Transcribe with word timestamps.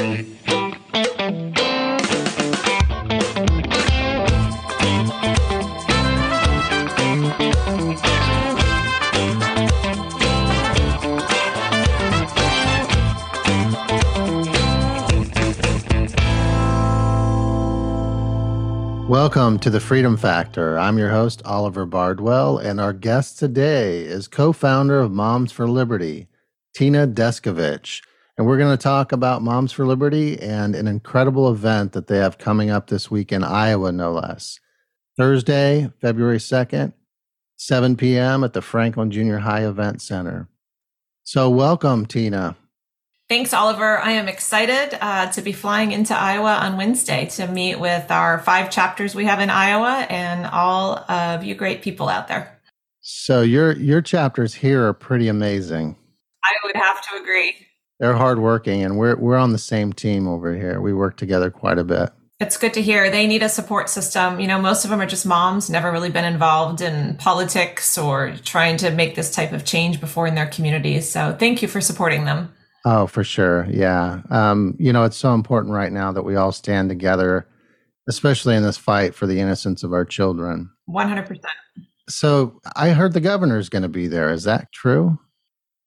Welcome 0.00 0.24
to 19.58 19.68
the 19.68 19.80
Freedom 19.80 20.16
Factor. 20.16 20.78
I'm 20.78 20.96
your 20.96 21.10
host, 21.10 21.42
Oliver 21.44 21.84
Bardwell, 21.84 22.56
and 22.56 22.80
our 22.80 22.94
guest 22.94 23.38
today 23.38 24.00
is 24.00 24.28
co 24.28 24.54
founder 24.54 24.98
of 24.98 25.12
Moms 25.12 25.52
for 25.52 25.68
Liberty, 25.68 26.28
Tina 26.72 27.06
Descovich. 27.06 28.00
And 28.38 28.46
we're 28.46 28.58
going 28.58 28.76
to 28.76 28.82
talk 28.82 29.12
about 29.12 29.42
Moms 29.42 29.72
for 29.72 29.86
Liberty 29.86 30.40
and 30.40 30.74
an 30.74 30.86
incredible 30.86 31.50
event 31.50 31.92
that 31.92 32.06
they 32.06 32.18
have 32.18 32.38
coming 32.38 32.70
up 32.70 32.86
this 32.86 33.10
week 33.10 33.32
in 33.32 33.44
Iowa, 33.44 33.92
no 33.92 34.12
less. 34.12 34.58
Thursday, 35.16 35.90
February 36.00 36.38
2nd, 36.38 36.92
7 37.56 37.96
p.m. 37.96 38.42
at 38.42 38.54
the 38.54 38.62
Franklin 38.62 39.10
Junior 39.10 39.38
High 39.38 39.66
Event 39.66 40.00
Center. 40.00 40.48
So, 41.24 41.50
welcome, 41.50 42.06
Tina. 42.06 42.56
Thanks, 43.28 43.54
Oliver. 43.54 43.98
I 43.98 44.12
am 44.12 44.26
excited 44.26 44.98
uh, 45.00 45.30
to 45.30 45.42
be 45.42 45.52
flying 45.52 45.92
into 45.92 46.18
Iowa 46.18 46.54
on 46.54 46.76
Wednesday 46.76 47.26
to 47.36 47.46
meet 47.46 47.78
with 47.78 48.10
our 48.10 48.40
five 48.40 48.70
chapters 48.70 49.14
we 49.14 49.26
have 49.26 49.38
in 49.38 49.50
Iowa 49.50 50.04
and 50.10 50.46
all 50.46 50.98
of 51.08 51.44
you 51.44 51.54
great 51.54 51.80
people 51.80 52.08
out 52.08 52.26
there. 52.26 52.58
So 53.02 53.42
your 53.42 53.76
your 53.76 54.02
chapters 54.02 54.54
here 54.54 54.84
are 54.84 54.92
pretty 54.92 55.28
amazing. 55.28 55.96
I 56.42 56.52
would 56.64 56.74
have 56.74 57.00
to 57.02 57.22
agree. 57.22 57.68
They're 58.00 58.16
hardworking, 58.16 58.82
and 58.82 58.96
we're 58.96 59.14
we're 59.16 59.36
on 59.36 59.52
the 59.52 59.58
same 59.58 59.92
team 59.92 60.26
over 60.26 60.56
here. 60.56 60.80
We 60.80 60.94
work 60.94 61.18
together 61.18 61.50
quite 61.50 61.78
a 61.78 61.84
bit. 61.84 62.10
It's 62.40 62.56
good 62.56 62.72
to 62.72 62.82
hear. 62.82 63.10
They 63.10 63.26
need 63.26 63.42
a 63.42 63.50
support 63.50 63.90
system. 63.90 64.40
You 64.40 64.46
know, 64.46 64.58
most 64.58 64.84
of 64.84 64.90
them 64.90 65.02
are 65.02 65.06
just 65.06 65.26
moms, 65.26 65.68
never 65.68 65.92
really 65.92 66.08
been 66.08 66.24
involved 66.24 66.80
in 66.80 67.16
politics 67.18 67.98
or 67.98 68.34
trying 68.42 68.78
to 68.78 68.90
make 68.90 69.14
this 69.14 69.30
type 69.30 69.52
of 69.52 69.66
change 69.66 70.00
before 70.00 70.26
in 70.26 70.34
their 70.34 70.46
communities. 70.46 71.10
So 71.10 71.36
thank 71.38 71.60
you 71.60 71.68
for 71.68 71.82
supporting 71.82 72.24
them. 72.24 72.50
Oh, 72.86 73.06
for 73.06 73.22
sure. 73.22 73.66
Yeah. 73.68 74.22
Um, 74.30 74.74
you 74.78 74.90
know, 74.90 75.04
it's 75.04 75.18
so 75.18 75.34
important 75.34 75.74
right 75.74 75.92
now 75.92 76.12
that 76.12 76.22
we 76.22 76.36
all 76.36 76.50
stand 76.50 76.88
together, 76.88 77.46
especially 78.08 78.56
in 78.56 78.62
this 78.62 78.78
fight 78.78 79.14
for 79.14 79.26
the 79.26 79.38
innocence 79.38 79.82
of 79.82 79.92
our 79.92 80.06
children. 80.06 80.70
100%. 80.88 81.38
So 82.08 82.58
I 82.74 82.90
heard 82.90 83.12
the 83.12 83.20
governor 83.20 83.58
is 83.58 83.68
going 83.68 83.82
to 83.82 83.88
be 83.88 84.08
there. 84.08 84.32
Is 84.32 84.44
that 84.44 84.72
true? 84.72 85.18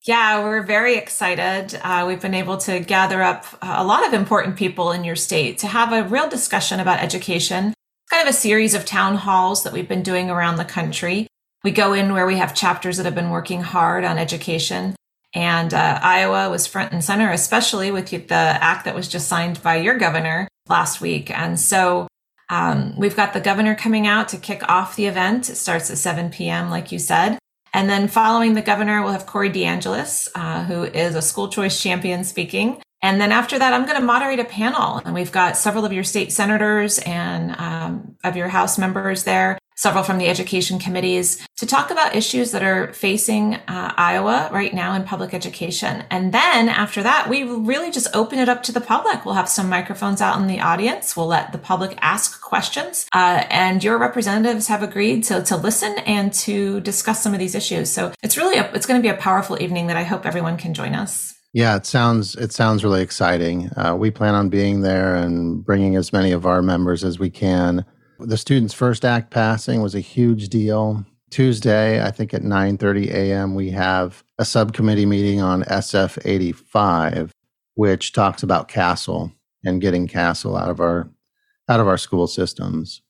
Yeah, 0.06 0.44
we're 0.44 0.64
very 0.64 0.96
excited. 0.98 1.80
Uh, 1.82 2.04
we've 2.06 2.22
been 2.22 2.34
able 2.34 2.58
to 2.58 2.82
gather 2.82 3.22
up 3.22 3.46
a 3.62 3.86
lot 3.86 4.06
of 4.06 4.14
important 4.14 4.58
people 4.58 4.92
in 4.92 5.06
your 5.06 5.16
state 5.16 5.59
to 5.59 5.68
have 5.68 5.94
a 5.94 6.04
real 6.04 6.28
discussion 6.28 6.82
about 6.82 7.00
education. 7.02 7.73
Kind 8.09 8.28
of 8.28 8.34
a 8.34 8.38
series 8.38 8.74
of 8.74 8.86
town 8.86 9.16
halls 9.16 9.64
that 9.64 9.72
we've 9.72 9.88
been 9.88 10.04
doing 10.04 10.30
around 10.30 10.58
the 10.58 10.66
country. 10.66 11.28
We 11.64 11.72
go 11.72 11.94
in 11.94 12.12
where 12.12 12.28
we 12.28 12.36
have 12.36 12.54
chapters 12.54 12.98
that 12.98 13.06
have 13.06 13.16
been 13.16 13.30
working 13.30 13.62
hard 13.62 14.04
on 14.04 14.18
education 14.18 14.96
and 15.34 15.74
uh, 15.74 16.00
Iowa 16.02 16.50
was 16.50 16.68
front 16.68 16.92
and 16.92 17.04
center, 17.04 17.31
especially 17.31 17.92
with 17.92 18.09
the 18.09 18.34
act 18.34 18.86
that 18.86 18.96
was 18.96 19.08
just 19.08 19.28
signed 19.28 19.62
by 19.64 19.78
your 19.78 19.98
governor 19.98 20.48
last 20.68 21.02
week. 21.02 21.31
And 21.31 21.59
so 21.59 22.08
um, 22.50 22.94
we've 22.98 23.16
got 23.16 23.34
the 23.34 23.40
governor 23.40 23.74
coming 23.74 24.06
out 24.06 24.28
to 24.30 24.38
kick 24.38 24.68
off 24.70 24.96
the 24.96 25.08
event. 25.08 25.50
It 25.50 25.56
starts 25.56 25.90
at 25.90 25.98
7 25.98 26.30
p.m., 26.30 26.70
like 26.70 26.92
you 26.92 27.00
said. 27.00 27.40
And 27.74 27.90
then 27.90 28.08
following 28.08 28.54
the 28.54 28.62
governor, 28.62 29.02
we'll 29.02 29.14
have 29.14 29.26
Corey 29.26 29.50
DeAngelis, 29.50 30.30
uh, 30.36 30.64
who 30.64 30.84
is 30.84 31.16
a 31.16 31.22
school 31.22 31.50
choice 31.50 31.82
champion 31.82 32.24
speaking. 32.24 32.82
And 33.02 33.20
then 33.20 33.32
after 33.32 33.60
that, 33.60 33.74
I'm 33.74 33.86
going 33.86 34.00
to 34.00 34.06
moderate 34.06 34.40
a 34.40 34.46
panel. 34.46 35.02
And 35.04 35.14
we've 35.14 35.32
got 35.32 35.58
several 35.58 35.84
of 35.84 35.92
your 35.92 36.04
state 36.04 36.32
senators 36.32 37.00
and 37.00 37.56
um, 37.60 38.16
of 38.24 38.38
your 38.38 38.48
House 38.48 38.78
members 38.78 39.24
there 39.24 39.58
several 39.84 40.03
from 40.03 40.17
the 40.17 40.30
education 40.30 40.80
committees 40.80 41.45
to 41.58 41.66
talk 41.66 41.92
about 41.92 42.16
issues 42.16 42.52
that 42.52 42.63
are 42.63 42.94
facing 42.94 43.56
uh, 43.56 43.94
Iowa 43.97 44.50
right 44.53 44.74
now 44.74 44.96
in 44.96 45.03
public 45.03 45.34
education. 45.34 46.06
And 46.09 46.34
then 46.34 46.69
after 46.69 47.03
that, 47.03 47.28
we 47.30 47.44
really 47.44 47.91
just 47.91 48.08
open 48.16 48.40
it 48.40 48.47
up 48.47 48.63
to 48.63 48.72
the 48.72 48.80
public. 48.80 49.25
We'll 49.25 49.34
have 49.35 49.50
some 49.50 49.68
microphones 49.68 50.22
out 50.22 50.40
in 50.40 50.47
the 50.47 50.62
audience. 50.62 51.18
We'll 51.18 51.28
let 51.28 51.52
the 51.52 51.58
public 51.58 51.97
ask 52.02 52.41
questions. 52.41 53.08
Uh, 53.13 53.44
and 53.50 53.84
your 53.84 53.97
representatives 53.97 54.68
have 54.68 54.84
agreed 54.84 55.25
to, 55.25 55.44
to 55.44 55.58
listen 55.58 55.94
and 56.06 56.31
to 56.34 56.79
discuss 56.79 57.22
some 57.22 57.34
of 57.34 57.40
these 57.40 57.53
issues. 57.53 57.91
So 57.91 58.13
it's 58.24 58.38
really, 58.38 58.58
a, 58.58 58.72
it's 58.74 58.85
going 58.85 59.02
to 59.02 59.06
be 59.06 59.13
a 59.13 59.18
powerful 59.19 59.62
evening 59.62 59.88
that 59.88 59.97
I 59.97 60.03
hope 60.03 60.25
everyone 60.25 60.56
can 60.56 60.74
join 60.74 60.96
us. 60.96 61.35
Yeah, 61.52 61.75
it 61.75 61.85
sounds 61.85 62.35
it 62.35 62.52
sounds 62.52 62.84
really 62.84 63.03
exciting. 63.03 63.69
Uh, 63.78 63.96
we 63.96 64.09
plan 64.09 64.34
on 64.34 64.50
being 64.50 64.81
there 64.81 65.13
and 65.13 65.63
bringing 65.63 65.96
as 65.96 66.12
many 66.12 66.31
of 66.31 66.47
our 66.47 66.63
members 66.63 67.03
as 67.03 67.19
we 67.19 67.29
can. 67.29 67.85
The 68.19 68.38
students' 68.38 68.74
first 68.74 69.06
act 69.06 69.31
passing 69.31 69.81
was 69.81 69.96
a 69.96 70.00
huge 70.00 70.50
deal. 70.50 71.06
Tuesday, 71.29 72.03
I 72.03 72.12
think 72.12 72.34
at 72.34 72.44
9:30 72.44 73.09
a.m., 73.09 73.56
we 73.56 73.72
have 73.72 74.24
a 74.38 74.46
subcommittee 74.46 75.06
meeting 75.06 75.41
on 75.41 75.63
SF 75.63 76.19
85, 76.23 77.31
which 77.75 78.13
talks 78.13 78.44
about 78.44 78.68
CASEL 78.68 79.34
and 79.63 79.81
getting 79.81 80.07
CASEL 80.07 80.59
out 80.59 80.69
of 80.69 80.79
our 80.79 81.09
out 81.68 81.79
of 81.79 81.88
our 81.88 81.97
school 81.97 82.28
systems. 82.28 83.02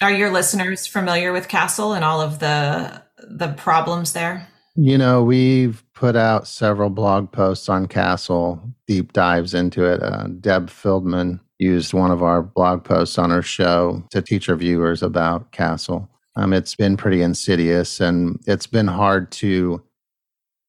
Are 0.00 0.12
your 0.12 0.30
listeners 0.30 0.86
familiar 0.86 1.32
with 1.32 1.48
CASEL 1.48 1.94
and 1.94 2.04
all 2.04 2.20
of 2.20 2.38
the 2.38 3.02
the 3.28 3.48
problems 3.48 4.12
there? 4.12 4.48
You 4.74 4.96
know, 4.96 5.24
we've 5.24 5.82
put 5.92 6.14
out 6.14 6.46
several 6.46 6.88
blog 6.88 7.32
posts 7.32 7.68
on 7.68 7.86
CASEL, 7.86 8.74
deep 8.86 9.12
dives 9.12 9.54
into 9.54 9.84
it. 9.84 10.02
Uh, 10.02 10.28
Deb 10.40 10.70
Feldman 10.70 11.40
used 11.58 11.92
one 11.92 12.10
of 12.10 12.22
our 12.22 12.42
blog 12.42 12.84
posts 12.84 13.18
on 13.18 13.32
our 13.32 13.42
show 13.42 14.02
to 14.10 14.22
teach 14.22 14.48
our 14.48 14.56
viewers 14.56 15.02
about 15.02 15.50
CASEL. 15.52 16.08
Um, 16.36 16.52
it's 16.52 16.74
been 16.74 16.96
pretty 16.96 17.22
insidious 17.22 18.00
and 18.00 18.40
it's 18.46 18.66
been 18.66 18.86
hard 18.86 19.30
to 19.32 19.82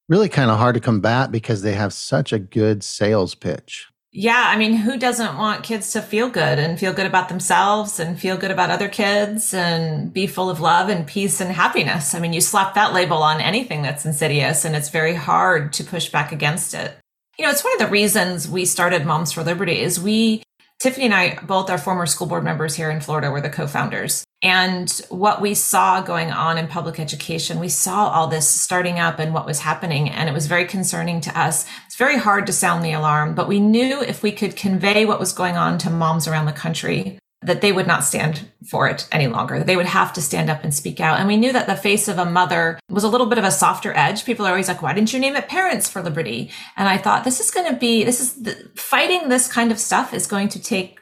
really 0.08 0.28
kind 0.28 0.50
of 0.50 0.58
hard 0.58 0.74
to 0.74 0.80
combat 0.80 1.30
because 1.30 1.62
they 1.62 1.74
have 1.74 1.92
such 1.92 2.32
a 2.32 2.38
good 2.38 2.82
sales 2.82 3.36
pitch. 3.36 3.86
Yeah, 4.12 4.46
I 4.48 4.56
mean, 4.56 4.72
who 4.72 4.98
doesn't 4.98 5.38
want 5.38 5.62
kids 5.62 5.92
to 5.92 6.02
feel 6.02 6.28
good 6.28 6.58
and 6.58 6.80
feel 6.80 6.92
good 6.92 7.06
about 7.06 7.28
themselves 7.28 8.00
and 8.00 8.18
feel 8.18 8.36
good 8.36 8.50
about 8.50 8.70
other 8.70 8.88
kids 8.88 9.54
and 9.54 10.12
be 10.12 10.26
full 10.26 10.50
of 10.50 10.58
love 10.58 10.88
and 10.88 11.06
peace 11.06 11.40
and 11.40 11.52
happiness? 11.52 12.12
I 12.12 12.18
mean, 12.18 12.32
you 12.32 12.40
slap 12.40 12.74
that 12.74 12.92
label 12.92 13.18
on 13.18 13.40
anything 13.40 13.82
that's 13.82 14.04
insidious 14.04 14.64
and 14.64 14.74
it's 14.74 14.88
very 14.88 15.14
hard 15.14 15.72
to 15.74 15.84
push 15.84 16.08
back 16.08 16.32
against 16.32 16.74
it. 16.74 16.96
You 17.38 17.44
know, 17.44 17.52
it's 17.52 17.62
one 17.62 17.72
of 17.74 17.78
the 17.78 17.86
reasons 17.86 18.48
we 18.48 18.64
started 18.64 19.06
Moms 19.06 19.30
for 19.30 19.44
Liberty 19.44 19.80
is 19.80 20.00
we 20.00 20.42
Tiffany 20.80 21.04
and 21.04 21.14
I 21.14 21.38
both 21.42 21.68
are 21.68 21.76
former 21.76 22.06
school 22.06 22.26
board 22.26 22.42
members 22.42 22.74
here 22.74 22.90
in 22.90 23.02
Florida. 23.02 23.30
We're 23.30 23.42
the 23.42 23.50
co-founders. 23.50 24.24
And 24.42 24.90
what 25.10 25.42
we 25.42 25.52
saw 25.52 26.00
going 26.00 26.30
on 26.30 26.56
in 26.56 26.68
public 26.68 26.98
education, 26.98 27.60
we 27.60 27.68
saw 27.68 28.08
all 28.08 28.28
this 28.28 28.48
starting 28.48 28.98
up 28.98 29.18
and 29.18 29.34
what 29.34 29.44
was 29.44 29.60
happening. 29.60 30.08
And 30.08 30.26
it 30.26 30.32
was 30.32 30.46
very 30.46 30.64
concerning 30.64 31.20
to 31.20 31.38
us. 31.38 31.66
It's 31.84 31.96
very 31.96 32.16
hard 32.16 32.46
to 32.46 32.54
sound 32.54 32.82
the 32.82 32.92
alarm, 32.92 33.34
but 33.34 33.46
we 33.46 33.60
knew 33.60 34.00
if 34.00 34.22
we 34.22 34.32
could 34.32 34.56
convey 34.56 35.04
what 35.04 35.20
was 35.20 35.34
going 35.34 35.58
on 35.58 35.76
to 35.78 35.90
moms 35.90 36.26
around 36.26 36.46
the 36.46 36.52
country, 36.52 37.18
that 37.42 37.62
they 37.62 37.72
would 37.72 37.86
not 37.86 38.04
stand 38.04 38.50
for 38.68 38.86
it 38.86 39.08
any 39.10 39.26
longer, 39.26 39.58
that 39.58 39.66
they 39.66 39.76
would 39.76 39.86
have 39.86 40.12
to 40.12 40.20
stand 40.20 40.50
up 40.50 40.62
and 40.62 40.74
speak 40.74 41.00
out. 41.00 41.18
And 41.18 41.26
we 41.26 41.38
knew 41.38 41.52
that 41.52 41.66
the 41.66 41.76
face 41.76 42.06
of 42.06 42.18
a 42.18 42.24
mother 42.24 42.78
was 42.90 43.02
a 43.02 43.08
little 43.08 43.26
bit 43.26 43.38
of 43.38 43.44
a 43.44 43.50
softer 43.50 43.96
edge. 43.96 44.26
People 44.26 44.44
are 44.44 44.50
always 44.50 44.68
like, 44.68 44.82
why 44.82 44.92
didn't 44.92 45.12
you 45.12 45.20
name 45.20 45.36
it 45.36 45.48
Parents 45.48 45.88
for 45.88 46.02
Liberty? 46.02 46.50
And 46.76 46.86
I 46.86 46.98
thought, 46.98 47.24
this 47.24 47.40
is 47.40 47.50
going 47.50 47.72
to 47.72 47.78
be, 47.78 48.04
this 48.04 48.20
is 48.20 48.42
the, 48.42 48.52
fighting 48.74 49.28
this 49.28 49.50
kind 49.50 49.72
of 49.72 49.78
stuff 49.78 50.12
is 50.12 50.26
going 50.26 50.48
to 50.50 50.62
take 50.62 51.00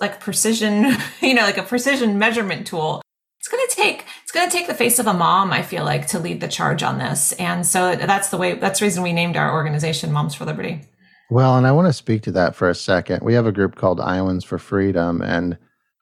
like 0.00 0.20
precision, 0.20 0.96
you 1.22 1.34
know, 1.34 1.42
like 1.42 1.58
a 1.58 1.62
precision 1.62 2.18
measurement 2.18 2.66
tool. 2.66 3.00
It's 3.38 3.48
going 3.48 3.66
to 3.66 3.74
take, 3.74 4.04
it's 4.22 4.32
going 4.32 4.50
to 4.50 4.54
take 4.54 4.66
the 4.66 4.74
face 4.74 4.98
of 4.98 5.06
a 5.06 5.14
mom, 5.14 5.50
I 5.50 5.62
feel 5.62 5.82
like, 5.82 6.06
to 6.08 6.18
lead 6.18 6.42
the 6.42 6.48
charge 6.48 6.82
on 6.82 6.98
this. 6.98 7.32
And 7.32 7.66
so 7.66 7.96
that's 7.96 8.28
the 8.28 8.36
way, 8.36 8.52
that's 8.52 8.80
the 8.80 8.84
reason 8.84 9.02
we 9.02 9.14
named 9.14 9.38
our 9.38 9.50
organization 9.50 10.12
Moms 10.12 10.34
for 10.34 10.44
Liberty. 10.44 10.82
Well, 11.30 11.56
and 11.56 11.66
I 11.66 11.72
want 11.72 11.86
to 11.86 11.92
speak 11.94 12.22
to 12.24 12.32
that 12.32 12.54
for 12.54 12.68
a 12.68 12.74
second. 12.74 13.22
We 13.22 13.34
have 13.34 13.46
a 13.46 13.52
group 13.52 13.76
called 13.76 14.00
Iowans 14.00 14.44
for 14.44 14.58
Freedom, 14.58 15.22
and 15.22 15.56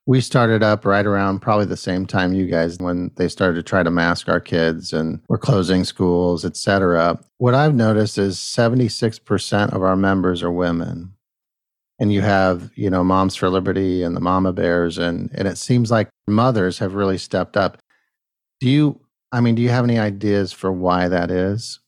we 0.09 0.19
started 0.19 0.63
up 0.63 0.85
right 0.85 1.05
around 1.05 1.39
probably 1.39 1.67
the 1.67 1.77
same 1.77 2.03
time 2.03 2.33
you 2.33 2.47
guys 2.47 2.79
when 2.79 3.11
they 3.17 3.27
started 3.27 3.53
to 3.53 3.61
try 3.61 3.83
to 3.83 3.91
mask 3.91 4.27
our 4.27 4.39
kids 4.39 4.91
and 4.91 5.21
we're 5.29 5.37
closing 5.37 5.83
schools, 5.83 6.43
et 6.43 6.57
cetera. 6.57 7.19
What 7.37 7.53
I've 7.53 7.75
noticed 7.75 8.17
is 8.17 8.37
76% 8.37 9.71
of 9.71 9.83
our 9.83 9.95
members 9.95 10.41
are 10.41 10.51
women. 10.51 11.13
And 11.99 12.11
you 12.11 12.21
have, 12.21 12.71
you 12.73 12.89
know, 12.89 13.03
Moms 13.03 13.35
for 13.35 13.51
Liberty 13.51 14.01
and 14.01 14.15
the 14.15 14.19
Mama 14.19 14.51
Bears, 14.51 14.97
and, 14.97 15.29
and 15.35 15.47
it 15.47 15.59
seems 15.59 15.91
like 15.91 16.09
mothers 16.27 16.79
have 16.79 16.95
really 16.95 17.19
stepped 17.19 17.55
up. 17.55 17.77
Do 18.61 18.67
you, 18.67 18.99
I 19.31 19.41
mean, 19.41 19.53
do 19.53 19.61
you 19.61 19.69
have 19.69 19.83
any 19.83 19.99
ideas 19.99 20.51
for 20.51 20.71
why 20.71 21.07
that 21.07 21.29
is? 21.29 21.81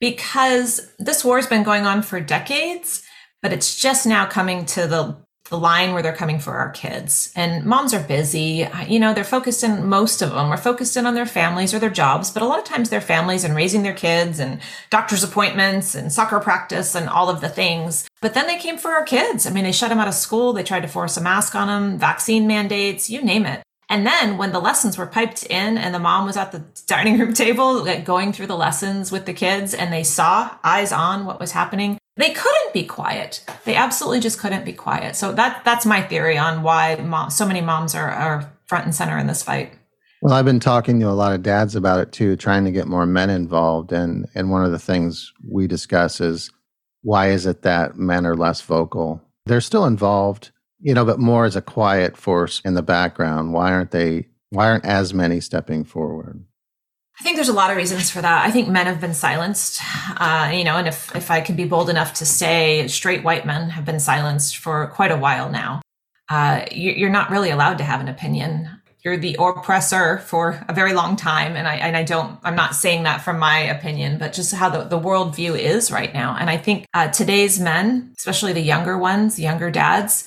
Because 0.00 0.90
this 0.98 1.22
war 1.22 1.36
has 1.36 1.48
been 1.48 1.64
going 1.64 1.84
on 1.84 2.00
for 2.00 2.18
decades, 2.18 3.02
but 3.42 3.52
it's 3.52 3.78
just 3.78 4.06
now 4.06 4.24
coming 4.24 4.64
to 4.64 4.86
the 4.86 5.18
the 5.52 5.58
line 5.58 5.92
where 5.92 6.02
they're 6.02 6.16
coming 6.16 6.40
for 6.40 6.54
our 6.54 6.70
kids. 6.70 7.30
And 7.36 7.64
moms 7.64 7.92
are 7.92 8.02
busy. 8.02 8.66
You 8.88 8.98
know, 8.98 9.12
they're 9.12 9.22
focused 9.22 9.62
in, 9.62 9.86
most 9.86 10.22
of 10.22 10.30
them 10.30 10.50
are 10.50 10.56
focused 10.56 10.96
in 10.96 11.04
on 11.04 11.14
their 11.14 11.26
families 11.26 11.74
or 11.74 11.78
their 11.78 11.90
jobs, 11.90 12.30
but 12.30 12.42
a 12.42 12.46
lot 12.46 12.58
of 12.58 12.64
times 12.64 12.88
their 12.88 13.02
families 13.02 13.44
and 13.44 13.54
raising 13.54 13.82
their 13.82 13.92
kids 13.92 14.40
and 14.40 14.60
doctor's 14.88 15.22
appointments 15.22 15.94
and 15.94 16.10
soccer 16.10 16.40
practice 16.40 16.94
and 16.94 17.06
all 17.06 17.28
of 17.28 17.42
the 17.42 17.50
things. 17.50 18.08
But 18.22 18.32
then 18.32 18.46
they 18.46 18.56
came 18.56 18.78
for 18.78 18.92
our 18.92 19.04
kids. 19.04 19.46
I 19.46 19.50
mean, 19.50 19.64
they 19.64 19.72
shut 19.72 19.90
them 19.90 20.00
out 20.00 20.08
of 20.08 20.14
school. 20.14 20.54
They 20.54 20.62
tried 20.62 20.80
to 20.80 20.88
force 20.88 21.18
a 21.18 21.20
mask 21.20 21.54
on 21.54 21.68
them, 21.68 21.98
vaccine 21.98 22.46
mandates, 22.46 23.10
you 23.10 23.22
name 23.22 23.44
it. 23.44 23.62
And 23.90 24.06
then 24.06 24.38
when 24.38 24.52
the 24.52 24.58
lessons 24.58 24.96
were 24.96 25.06
piped 25.06 25.44
in 25.44 25.76
and 25.76 25.94
the 25.94 25.98
mom 25.98 26.24
was 26.24 26.38
at 26.38 26.50
the 26.50 26.64
dining 26.86 27.18
room 27.18 27.34
table 27.44 27.84
like, 27.84 28.06
going 28.06 28.32
through 28.32 28.46
the 28.46 28.56
lessons 28.56 29.12
with 29.12 29.26
the 29.26 29.34
kids 29.34 29.74
and 29.74 29.92
they 29.92 30.02
saw 30.02 30.56
eyes 30.64 30.92
on 30.92 31.26
what 31.26 31.38
was 31.38 31.52
happening, 31.52 31.98
they 32.16 32.30
couldn't 32.30 32.72
be 32.72 32.84
quiet. 32.84 33.44
They 33.64 33.74
absolutely 33.74 34.20
just 34.20 34.38
couldn't 34.38 34.64
be 34.64 34.72
quiet. 34.72 35.16
So 35.16 35.32
that 35.32 35.64
that's 35.64 35.86
my 35.86 36.02
theory 36.02 36.36
on 36.36 36.62
why 36.62 36.96
mom, 36.96 37.30
so 37.30 37.46
many 37.46 37.60
moms 37.60 37.94
are, 37.94 38.10
are 38.10 38.52
front 38.66 38.84
and 38.84 38.94
center 38.94 39.18
in 39.18 39.26
this 39.26 39.42
fight. 39.42 39.72
Well, 40.20 40.34
I've 40.34 40.44
been 40.44 40.60
talking 40.60 41.00
to 41.00 41.08
a 41.08 41.10
lot 41.10 41.32
of 41.32 41.42
dads 41.42 41.74
about 41.74 42.00
it 42.00 42.12
too, 42.12 42.36
trying 42.36 42.64
to 42.64 42.70
get 42.70 42.86
more 42.86 43.06
men 43.06 43.30
involved. 43.30 43.92
And 43.92 44.26
and 44.34 44.50
one 44.50 44.64
of 44.64 44.72
the 44.72 44.78
things 44.78 45.32
we 45.48 45.66
discuss 45.66 46.20
is 46.20 46.50
why 47.02 47.30
is 47.30 47.46
it 47.46 47.62
that 47.62 47.96
men 47.96 48.26
are 48.26 48.36
less 48.36 48.60
vocal? 48.60 49.22
They're 49.46 49.60
still 49.60 49.86
involved, 49.86 50.52
you 50.80 50.94
know, 50.94 51.04
but 51.04 51.18
more 51.18 51.44
as 51.44 51.56
a 51.56 51.62
quiet 51.62 52.16
force 52.16 52.60
in 52.64 52.74
the 52.74 52.82
background. 52.82 53.52
Why 53.52 53.72
aren't 53.72 53.90
they? 53.90 54.28
Why 54.50 54.68
aren't 54.68 54.84
as 54.84 55.14
many 55.14 55.40
stepping 55.40 55.84
forward? 55.84 56.44
I 57.20 57.22
think 57.22 57.36
there's 57.36 57.48
a 57.48 57.52
lot 57.52 57.70
of 57.70 57.76
reasons 57.76 58.10
for 58.10 58.22
that. 58.22 58.44
I 58.44 58.50
think 58.50 58.68
men 58.68 58.86
have 58.86 59.00
been 59.00 59.14
silenced, 59.14 59.80
uh, 60.16 60.50
you 60.52 60.64
know, 60.64 60.76
and 60.76 60.88
if 60.88 61.14
if 61.14 61.30
I 61.30 61.40
could 61.40 61.56
be 61.56 61.64
bold 61.64 61.90
enough 61.90 62.14
to 62.14 62.26
say, 62.26 62.88
straight 62.88 63.22
white 63.22 63.46
men 63.46 63.70
have 63.70 63.84
been 63.84 64.00
silenced 64.00 64.56
for 64.56 64.86
quite 64.88 65.12
a 65.12 65.16
while 65.16 65.50
now. 65.50 65.82
Uh, 66.28 66.64
you're 66.70 67.10
not 67.10 67.30
really 67.30 67.50
allowed 67.50 67.78
to 67.78 67.84
have 67.84 68.00
an 68.00 68.08
opinion 68.08 68.82
you're 69.04 69.16
the 69.16 69.36
oppressor 69.38 70.18
for 70.18 70.64
a 70.68 70.72
very 70.72 70.92
long 70.92 71.16
time. 71.16 71.56
And 71.56 71.66
I, 71.66 71.76
and 71.76 71.96
I 71.96 72.04
don't, 72.04 72.38
I'm 72.44 72.54
not 72.54 72.74
saying 72.74 73.02
that 73.02 73.20
from 73.20 73.38
my 73.38 73.58
opinion, 73.58 74.18
but 74.18 74.32
just 74.32 74.54
how 74.54 74.68
the, 74.68 74.84
the 74.84 75.00
worldview 75.00 75.58
is 75.58 75.90
right 75.90 76.12
now. 76.14 76.36
And 76.38 76.48
I 76.48 76.56
think 76.56 76.86
uh, 76.94 77.08
today's 77.08 77.58
men, 77.58 78.14
especially 78.16 78.52
the 78.52 78.60
younger 78.60 78.96
ones, 78.96 79.40
younger 79.40 79.70
dads, 79.70 80.24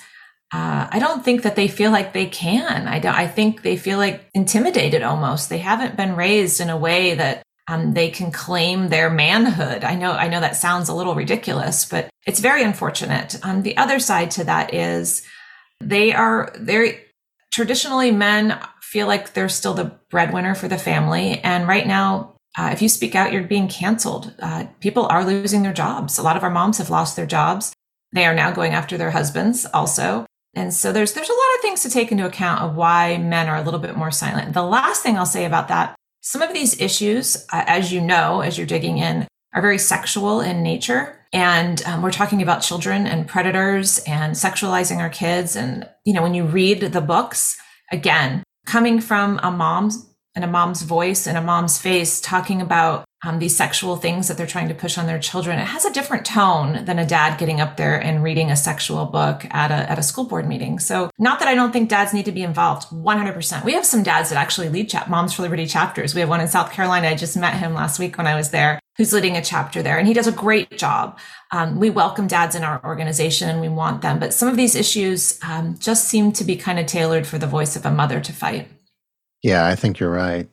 uh, 0.56 0.88
I 0.90 1.00
don't 1.00 1.22
think 1.26 1.42
that 1.42 1.58
they 1.58 1.68
feel 1.68 1.92
like 1.92 2.14
they 2.14 2.28
can. 2.28 2.88
I 2.88 3.02
I 3.24 3.28
think 3.28 3.62
they 3.62 3.76
feel 3.76 3.98
like 3.98 4.30
intimidated 4.34 5.04
almost. 5.04 5.50
They 5.50 5.58
haven't 5.58 5.98
been 5.98 6.16
raised 6.16 6.62
in 6.62 6.70
a 6.70 6.78
way 6.78 7.14
that 7.16 7.44
um, 7.68 7.94
they 7.94 8.10
can 8.10 8.32
claim 8.32 8.88
their 8.88 9.10
manhood. 9.10 9.84
I 9.84 9.96
know, 9.96 10.14
I 10.14 10.30
know 10.30 10.40
that 10.40 10.56
sounds 10.56 10.88
a 10.88 10.94
little 10.94 11.14
ridiculous, 11.14 11.84
but 11.84 12.10
it's 12.26 12.40
very 12.40 12.64
unfortunate. 12.64 13.38
Um, 13.44 13.64
the 13.64 13.76
other 13.76 14.00
side 14.00 14.32
to 14.32 14.46
that 14.46 14.74
is 14.74 15.24
they 15.82 16.14
are 16.14 16.54
very 16.58 17.02
traditionally 17.52 18.12
men 18.12 18.58
feel 18.82 19.08
like 19.08 19.34
they're 19.34 19.50
still 19.50 19.74
the 19.74 19.92
breadwinner 20.10 20.56
for 20.56 20.70
the 20.70 20.78
family. 20.78 21.40
And 21.40 21.68
right 21.68 21.86
now, 21.86 22.38
uh, 22.58 22.70
if 22.72 22.82
you 22.82 22.88
speak 22.88 23.14
out, 23.14 23.34
you're 23.34 23.44
being 23.44 23.68
canceled. 23.68 24.34
Uh, 24.40 24.68
people 24.80 25.06
are 25.08 25.26
losing 25.26 25.64
their 25.64 25.74
jobs. 25.74 26.18
A 26.18 26.24
lot 26.24 26.38
of 26.38 26.44
our 26.44 26.50
moms 26.50 26.78
have 26.78 26.90
lost 26.90 27.18
their 27.18 27.26
jobs. 27.26 27.74
They 28.14 28.26
are 28.26 28.36
now 28.36 28.52
going 28.52 28.72
after 28.72 28.98
their 28.98 29.12
husbands 29.12 29.66
also. 29.74 30.26
And 30.56 30.74
so 30.74 30.92
there's 30.92 31.14
there's 31.14 31.30
a 31.30 31.34
lot 31.34 31.56
of 31.56 31.62
things 31.62 31.84
to 31.84 31.90
take 31.90 32.12
into 32.12 32.26
account 32.26 32.62
of 32.62 32.76
why 32.76 33.18
men 33.18 33.48
are 33.50 33.58
a 33.58 33.62
little 33.62 33.80
bit 33.80 33.98
more 33.98 34.12
silent. 34.12 34.54
The 34.54 34.64
last 34.64 35.04
thing 35.04 35.18
I'll 35.18 35.26
say 35.26 35.46
about 35.46 35.68
that, 35.68 35.96
some 36.22 36.42
of 36.42 36.54
these 36.54 36.80
issues, 36.80 37.36
uh, 37.52 37.64
as 37.68 37.92
you 37.92 38.02
know, 38.02 38.42
as 38.42 38.58
you're 38.58 38.66
digging 38.66 38.98
in, 38.98 39.28
are 39.54 39.62
very 39.62 39.78
sexual 39.78 40.42
in 40.42 40.64
nature. 40.64 41.20
And 41.34 41.84
um, 41.86 42.02
we're 42.02 42.12
talking 42.12 42.42
about 42.42 42.62
children 42.62 43.08
and 43.08 43.28
predators 43.28 44.00
and 44.00 44.34
sexualizing 44.34 44.98
our 44.98 45.10
kids. 45.10 45.56
And, 45.56 45.88
you 46.06 46.14
know, 46.14 46.22
when 46.22 46.34
you 46.34 46.46
read 46.46 46.80
the 46.80 47.02
books, 47.02 47.58
again, 47.92 48.44
coming 48.66 49.02
from 49.02 49.40
a 49.44 49.52
mom's 49.52 50.10
and 50.36 50.44
a 50.44 50.48
mom's 50.48 50.82
voice 50.82 51.28
and 51.28 51.38
a 51.38 51.42
mom's 51.42 51.78
face 51.78 52.20
talking 52.22 52.62
about 52.62 53.06
um, 53.26 53.40
these 53.40 53.58
sexual 53.58 53.96
things 53.96 54.28
that 54.28 54.38
they're 54.38 54.46
trying 54.46 54.68
to 54.68 54.76
push 54.76 54.98
on 54.98 55.08
their 55.08 55.18
children, 55.20 55.58
it 55.58 55.66
has 55.66 55.84
a 55.84 55.92
different 55.92 56.26
tone 56.26 56.86
than 56.86 57.00
a 57.00 57.06
dad 57.06 57.40
getting 57.40 57.60
up 57.60 57.76
there 57.76 58.00
and 58.00 58.24
reading 58.24 58.52
a 58.52 58.56
sexual 58.56 59.06
book 59.06 59.46
at 59.50 59.72
a, 59.72 59.90
at 59.92 59.98
a 59.98 60.04
school 60.04 60.26
board 60.26 60.48
meeting. 60.48 60.78
So 60.78 61.10
not 61.18 61.40
that 61.40 61.48
I 61.48 61.56
don't 61.56 61.72
think 61.72 61.90
dads 61.90 62.14
need 62.14 62.26
to 62.26 62.32
be 62.32 62.44
involved 62.44 62.90
100%. 62.90 63.66
We 63.66 63.74
have 63.74 63.86
some 63.86 64.04
dads 64.04 64.30
that 64.30 64.38
actually 64.38 64.70
lead 64.70 64.90
chat 64.90 65.10
Moms 65.10 65.34
for 65.34 65.42
Liberty 65.42 65.66
chapters. 65.66 66.14
We 66.14 66.22
have 66.22 66.30
one 66.30 66.40
in 66.40 66.48
South 66.48 66.72
Carolina. 66.72 67.08
I 67.08 67.16
just 67.16 67.36
met 67.36 67.56
him 67.56 67.74
last 67.74 67.98
week 67.98 68.18
when 68.18 68.28
I 68.28 68.36
was 68.36 68.52
there 68.52 68.80
who's 68.98 69.12
leading 69.12 69.36
a 69.36 69.44
chapter 69.44 69.82
there 69.82 69.98
and 69.98 70.08
he 70.08 70.14
does 70.14 70.28
a 70.28 70.32
great 70.32 70.78
job. 70.78 71.20
Um, 71.52 71.80
we 71.80 71.90
welcome 71.90 72.28
dads 72.28 72.56
in 72.56 72.64
our 72.64 72.84
organization 72.86 73.50
and 73.50 73.60
we 73.60 73.70
want 73.70 74.02
them, 74.02 74.20
but 74.20 74.34
some 74.34 74.48
of 74.48 74.56
these 74.56 74.76
issues 74.76 75.40
um, 75.44 75.78
just 75.80 76.08
seem 76.08 76.32
to 76.34 76.44
be 76.44 76.56
kind 76.56 76.80
of 76.80 76.86
tailored 76.86 77.28
for 77.28 77.38
the 77.38 77.48
voice 77.48 77.76
of 77.76 77.86
a 77.86 77.92
mother 77.92 78.22
to 78.22 78.32
fight. 78.32 78.68
Yeah, 79.42 79.66
I 79.66 79.76
think 79.76 80.00
you're 80.00 80.12
right. 80.12 80.50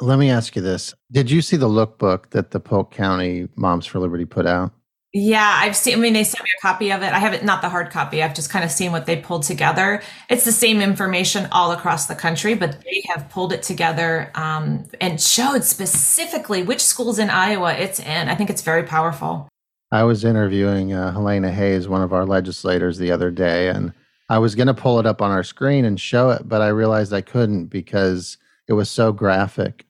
Let 0.00 0.18
me 0.18 0.30
ask 0.30 0.54
you 0.54 0.62
this. 0.62 0.94
Did 1.10 1.30
you 1.30 1.42
see 1.42 1.56
the 1.56 1.68
lookbook 1.68 2.30
that 2.30 2.52
the 2.52 2.60
Polk 2.60 2.92
County 2.92 3.48
Moms 3.56 3.86
for 3.86 3.98
Liberty 3.98 4.24
put 4.24 4.46
out? 4.46 4.72
Yeah, 5.14 5.60
I've 5.60 5.74
seen, 5.74 5.94
I 5.94 5.96
mean, 5.96 6.12
they 6.12 6.22
sent 6.22 6.44
me 6.44 6.50
a 6.58 6.60
copy 6.60 6.92
of 6.92 7.02
it. 7.02 7.12
I 7.12 7.18
haven't, 7.18 7.42
not 7.42 7.62
the 7.62 7.70
hard 7.70 7.90
copy. 7.90 8.22
I've 8.22 8.34
just 8.34 8.50
kind 8.50 8.64
of 8.64 8.70
seen 8.70 8.92
what 8.92 9.06
they 9.06 9.16
pulled 9.16 9.42
together. 9.42 10.02
It's 10.28 10.44
the 10.44 10.52
same 10.52 10.82
information 10.82 11.48
all 11.50 11.72
across 11.72 12.06
the 12.06 12.14
country, 12.14 12.54
but 12.54 12.78
they 12.82 13.02
have 13.08 13.30
pulled 13.30 13.54
it 13.54 13.62
together 13.62 14.30
um, 14.34 14.84
and 15.00 15.18
showed 15.20 15.64
specifically 15.64 16.62
which 16.62 16.84
schools 16.84 17.18
in 17.18 17.30
Iowa 17.30 17.72
it's 17.72 17.98
in. 17.98 18.28
I 18.28 18.34
think 18.34 18.50
it's 18.50 18.62
very 18.62 18.82
powerful. 18.82 19.48
I 19.90 20.04
was 20.04 20.24
interviewing 20.24 20.92
uh, 20.92 21.12
Helena 21.12 21.50
Hayes, 21.50 21.88
one 21.88 22.02
of 22.02 22.12
our 22.12 22.26
legislators, 22.26 22.98
the 22.98 23.10
other 23.10 23.30
day, 23.30 23.70
and 23.70 23.94
I 24.28 24.38
was 24.38 24.54
going 24.54 24.66
to 24.66 24.74
pull 24.74 25.00
it 25.00 25.06
up 25.06 25.22
on 25.22 25.30
our 25.30 25.42
screen 25.42 25.86
and 25.86 25.98
show 25.98 26.28
it, 26.30 26.46
but 26.46 26.60
I 26.60 26.68
realized 26.68 27.14
I 27.14 27.22
couldn't 27.22 27.68
because 27.68 28.36
it 28.68 28.74
was 28.74 28.90
so 28.90 29.12
graphic. 29.12 29.86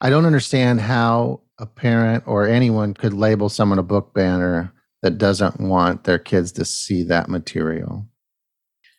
I 0.00 0.10
don't 0.10 0.26
understand 0.26 0.80
how 0.80 1.40
a 1.58 1.66
parent 1.66 2.24
or 2.26 2.46
anyone 2.46 2.94
could 2.94 3.14
label 3.14 3.48
someone 3.48 3.78
a 3.78 3.82
book 3.82 4.12
banner 4.12 4.72
that 5.02 5.18
doesn't 5.18 5.60
want 5.60 6.04
their 6.04 6.18
kids 6.18 6.52
to 6.52 6.64
see 6.64 7.02
that 7.04 7.28
material. 7.28 8.06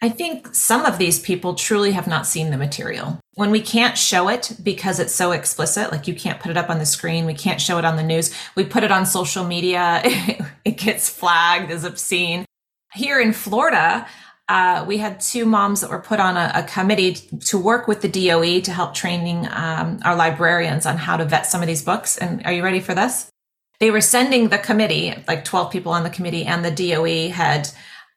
I 0.02 0.10
think 0.10 0.54
some 0.54 0.86
of 0.86 1.00
these 1.00 1.20
people 1.20 1.56
truly 1.56 1.92
have 1.92 2.08
not 2.08 2.28
seen 2.28 2.52
the 2.52 2.58
material. 2.58 3.20
When 3.34 3.50
we 3.50 3.62
can't 3.62 3.98
show 3.98 4.30
it 4.30 4.56
because 4.62 5.00
it's 5.00 5.14
so 5.14 5.32
explicit, 5.32 5.92
like 5.92 6.08
you 6.08 6.14
can't 6.14 6.40
put 6.40 6.52
it 6.52 6.58
up 6.58 6.70
on 6.70 6.78
the 6.78 6.86
screen, 6.86 7.26
we 7.26 7.34
can't 7.34 7.60
show 7.60 7.80
it 7.80 7.86
on 7.86 7.96
the 7.96 8.04
news, 8.04 8.32
we 8.56 8.64
put 8.64 8.84
it 8.84 8.92
on 8.92 9.08
social 9.08 9.44
media, 9.44 10.02
it 10.66 10.78
gets 10.78 11.10
flagged 11.10 11.72
as 11.72 11.84
obscene. 11.84 12.46
Here 12.94 13.20
in 13.20 13.34
Florida, 13.34 14.08
uh, 14.50 14.86
we 14.88 14.98
had 14.98 15.20
two 15.20 15.46
moms 15.46 15.82
that 15.82 15.90
were 15.90 16.00
put 16.00 16.20
on 16.20 16.38
a, 16.38 16.52
a, 16.56 16.64
committee 16.64 17.14
to 17.14 17.58
work 17.58 17.86
with 17.88 18.02
the 18.02 18.08
DOE 18.08 18.62
to 18.62 18.72
help 18.72 18.94
training 18.94 19.46
um, 19.52 20.00
our 20.06 20.16
librarians 20.16 20.86
on 20.86 20.98
how 20.98 21.18
to 21.18 21.26
vet 21.26 21.46
some 21.46 21.62
of 21.62 21.68
these 21.68 21.84
books. 21.84 22.18
And 22.18 22.46
are 22.46 22.54
you 22.54 22.64
ready 22.64 22.80
for 22.80 22.96
this? 22.96 23.30
They 23.80 23.92
were 23.92 24.02
sending 24.02 24.48
the 24.48 24.58
committee, 24.58 25.14
like 25.28 25.44
12 25.44 25.72
people 25.72 25.92
on 25.92 26.04
the 26.04 26.10
committee, 26.10 26.46
and 26.46 26.64
the 26.64 26.72
DOE 26.72 27.30
had 27.30 27.70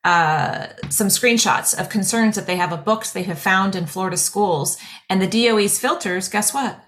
uh, 0.04 0.68
some 0.88 1.08
screenshots 1.08 1.78
of 1.78 1.88
concerns 1.88 2.36
that 2.36 2.46
they 2.46 2.56
have 2.56 2.72
of 2.72 2.84
books 2.84 3.12
they 3.12 3.24
have 3.24 3.38
found 3.38 3.74
in 3.74 3.86
Florida 3.86 4.16
schools. 4.16 4.78
And 5.08 5.20
the 5.20 5.26
DOE's 5.26 5.80
filters, 5.80 6.28
guess 6.28 6.54
what? 6.54 6.80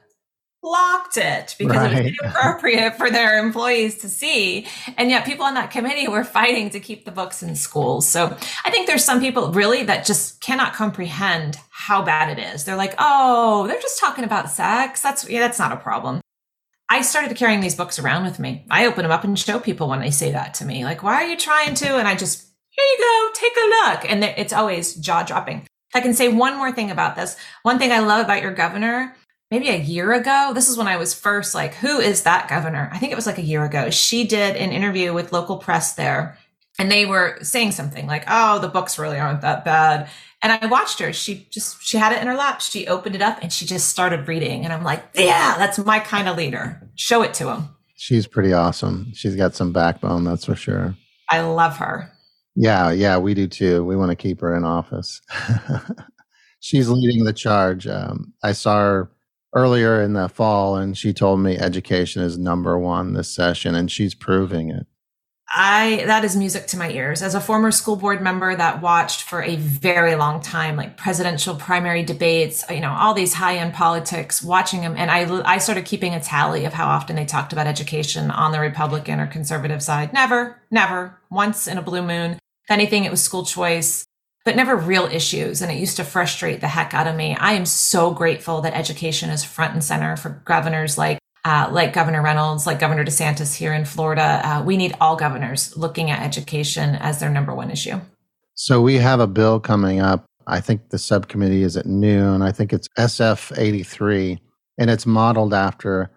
Blocked 0.62 1.16
it 1.16 1.56
because 1.58 1.76
right. 1.76 1.92
it 1.92 2.04
was 2.04 2.18
inappropriate 2.22 2.96
for 2.96 3.10
their 3.10 3.44
employees 3.44 3.98
to 3.98 4.08
see. 4.08 4.66
And 4.96 5.10
yet 5.10 5.26
people 5.26 5.44
on 5.44 5.54
that 5.54 5.72
committee 5.72 6.08
were 6.08 6.24
fighting 6.24 6.70
to 6.70 6.80
keep 6.80 7.04
the 7.04 7.10
books 7.10 7.42
in 7.42 7.56
schools. 7.56 8.08
So 8.08 8.26
I 8.64 8.70
think 8.70 8.86
there's 8.86 9.04
some 9.04 9.20
people 9.20 9.52
really 9.52 9.82
that 9.84 10.06
just 10.06 10.40
cannot 10.40 10.72
comprehend 10.72 11.58
how 11.70 12.02
bad 12.02 12.38
it 12.38 12.42
is. 12.54 12.64
They're 12.64 12.76
like, 12.76 12.94
oh, 12.98 13.66
they're 13.66 13.80
just 13.80 13.98
talking 13.98 14.24
about 14.24 14.50
sex. 14.50 15.02
That's, 15.02 15.28
yeah, 15.28 15.40
that's 15.40 15.58
not 15.58 15.72
a 15.72 15.76
problem. 15.76 16.20
I 16.88 17.02
started 17.02 17.36
carrying 17.36 17.60
these 17.60 17.74
books 17.74 17.98
around 17.98 18.24
with 18.24 18.38
me. 18.38 18.64
I 18.70 18.86
open 18.86 19.02
them 19.02 19.10
up 19.10 19.24
and 19.24 19.38
show 19.38 19.58
people 19.58 19.88
when 19.88 20.00
they 20.00 20.10
say 20.10 20.30
that 20.32 20.54
to 20.54 20.64
me. 20.64 20.84
Like, 20.84 21.02
why 21.02 21.14
are 21.14 21.26
you 21.26 21.36
trying 21.36 21.74
to? 21.74 21.96
And 21.96 22.06
I 22.06 22.14
just, 22.14 22.46
here 22.68 22.84
you 22.84 22.98
go, 22.98 23.30
take 23.34 23.56
a 23.56 23.66
look. 23.66 24.10
And 24.10 24.24
it's 24.24 24.52
always 24.52 24.94
jaw 24.94 25.22
dropping. 25.22 25.66
I 25.94 26.00
can 26.00 26.14
say 26.14 26.28
one 26.28 26.56
more 26.56 26.72
thing 26.72 26.90
about 26.90 27.16
this. 27.16 27.36
One 27.62 27.78
thing 27.78 27.92
I 27.92 27.98
love 27.98 28.24
about 28.24 28.42
your 28.42 28.54
governor 28.54 29.14
maybe 29.52 29.68
a 29.68 29.76
year 29.76 30.14
ago. 30.14 30.52
This 30.54 30.70
is 30.70 30.78
when 30.78 30.88
I 30.88 30.96
was 30.96 31.12
first 31.12 31.54
like, 31.54 31.74
who 31.74 32.00
is 32.00 32.22
that 32.22 32.48
governor? 32.48 32.88
I 32.90 32.96
think 32.96 33.12
it 33.12 33.16
was 33.16 33.26
like 33.26 33.36
a 33.36 33.42
year 33.42 33.62
ago. 33.66 33.90
She 33.90 34.26
did 34.26 34.56
an 34.56 34.72
interview 34.72 35.12
with 35.12 35.30
local 35.30 35.58
press 35.58 35.92
there 35.92 36.38
and 36.78 36.90
they 36.90 37.04
were 37.04 37.36
saying 37.42 37.72
something 37.72 38.06
like, 38.06 38.24
oh, 38.28 38.60
the 38.60 38.68
books 38.68 38.98
really 38.98 39.18
aren't 39.18 39.42
that 39.42 39.62
bad. 39.62 40.08
And 40.40 40.52
I 40.52 40.66
watched 40.68 41.00
her. 41.00 41.12
She 41.12 41.46
just, 41.50 41.82
she 41.82 41.98
had 41.98 42.12
it 42.12 42.22
in 42.22 42.28
her 42.28 42.34
lap. 42.34 42.62
She 42.62 42.86
opened 42.86 43.14
it 43.14 43.20
up 43.20 43.40
and 43.42 43.52
she 43.52 43.66
just 43.66 43.90
started 43.90 44.26
reading. 44.26 44.64
And 44.64 44.72
I'm 44.72 44.84
like, 44.84 45.04
yeah, 45.14 45.56
that's 45.58 45.78
my 45.78 46.00
kind 46.00 46.30
of 46.30 46.38
leader. 46.38 46.80
Show 46.94 47.20
it 47.20 47.34
to 47.34 47.52
him. 47.52 47.68
She's 47.94 48.26
pretty 48.26 48.54
awesome. 48.54 49.12
She's 49.12 49.36
got 49.36 49.54
some 49.54 49.70
backbone, 49.70 50.24
that's 50.24 50.46
for 50.46 50.56
sure. 50.56 50.96
I 51.28 51.42
love 51.42 51.76
her. 51.76 52.10
Yeah, 52.56 52.90
yeah, 52.90 53.18
we 53.18 53.34
do 53.34 53.46
too. 53.46 53.84
We 53.84 53.96
want 53.96 54.12
to 54.12 54.16
keep 54.16 54.40
her 54.40 54.56
in 54.56 54.64
office. 54.64 55.20
She's 56.60 56.88
leading 56.88 57.24
the 57.24 57.34
charge. 57.34 57.86
Um, 57.86 58.32
I 58.42 58.52
saw 58.52 58.78
her 58.78 59.10
earlier 59.54 60.00
in 60.00 60.12
the 60.14 60.28
fall 60.28 60.76
and 60.76 60.96
she 60.96 61.12
told 61.12 61.40
me 61.40 61.58
education 61.58 62.22
is 62.22 62.38
number 62.38 62.78
one 62.78 63.12
this 63.12 63.28
session 63.28 63.74
and 63.74 63.90
she's 63.90 64.14
proving 64.14 64.70
it 64.70 64.86
I 65.54 66.04
that 66.06 66.24
is 66.24 66.34
music 66.34 66.66
to 66.68 66.78
my 66.78 66.90
ears. 66.90 67.20
As 67.20 67.34
a 67.34 67.40
former 67.40 67.70
school 67.70 67.96
board 67.96 68.22
member 68.22 68.56
that 68.56 68.80
watched 68.80 69.22
for 69.22 69.42
a 69.42 69.56
very 69.56 70.14
long 70.14 70.40
time, 70.40 70.76
like 70.76 70.96
presidential 70.96 71.54
primary 71.54 72.02
debates, 72.02 72.64
you 72.70 72.80
know, 72.80 72.90
all 72.90 73.12
these 73.12 73.34
high 73.34 73.58
end 73.58 73.74
politics, 73.74 74.42
watching 74.42 74.80
them, 74.80 74.94
and 74.96 75.10
I 75.10 75.42
I 75.42 75.58
started 75.58 75.84
keeping 75.84 76.14
a 76.14 76.20
tally 76.20 76.64
of 76.64 76.72
how 76.72 76.86
often 76.86 77.16
they 77.16 77.26
talked 77.26 77.52
about 77.52 77.66
education 77.66 78.30
on 78.30 78.52
the 78.52 78.60
Republican 78.60 79.20
or 79.20 79.26
conservative 79.26 79.82
side. 79.82 80.14
Never, 80.14 80.62
never, 80.70 81.20
once 81.30 81.68
in 81.68 81.76
a 81.76 81.82
blue 81.82 82.02
moon. 82.02 82.38
If 82.64 82.70
anything, 82.70 83.04
it 83.04 83.10
was 83.10 83.22
school 83.22 83.44
choice, 83.44 84.06
but 84.44 84.56
never 84.56 84.76
real 84.76 85.04
issues, 85.06 85.62
and 85.62 85.70
it 85.70 85.78
used 85.78 85.96
to 85.96 86.04
frustrate 86.04 86.60
the 86.60 86.68
heck 86.68 86.94
out 86.94 87.06
of 87.06 87.16
me. 87.16 87.36
I 87.36 87.52
am 87.52 87.66
so 87.66 88.10
grateful 88.10 88.60
that 88.62 88.74
education 88.74 89.30
is 89.30 89.44
front 89.44 89.74
and 89.74 89.84
center 89.84 90.16
for 90.16 90.42
governors 90.44 90.98
like 90.98 91.18
uh, 91.44 91.68
like 91.72 91.92
Governor 91.92 92.22
Reynolds, 92.22 92.66
like 92.66 92.78
Governor 92.78 93.04
DeSantis 93.04 93.56
here 93.56 93.72
in 93.72 93.84
Florida. 93.84 94.40
Uh, 94.44 94.62
we 94.62 94.76
need 94.76 94.94
all 95.00 95.16
governors 95.16 95.76
looking 95.76 96.10
at 96.10 96.22
education 96.22 96.94
as 96.96 97.18
their 97.18 97.30
number 97.30 97.54
one 97.54 97.70
issue. 97.70 98.00
So 98.54 98.80
we 98.80 98.96
have 98.96 99.20
a 99.20 99.26
bill 99.26 99.58
coming 99.58 100.00
up. 100.00 100.24
I 100.46 100.60
think 100.60 100.90
the 100.90 100.98
subcommittee 100.98 101.62
is 101.62 101.76
at 101.76 101.86
noon. 101.86 102.42
I 102.42 102.52
think 102.52 102.72
it's 102.72 102.88
SF 102.98 103.56
83, 103.58 104.38
and 104.78 104.90
it's 104.90 105.06
modeled 105.06 105.54
after, 105.54 106.10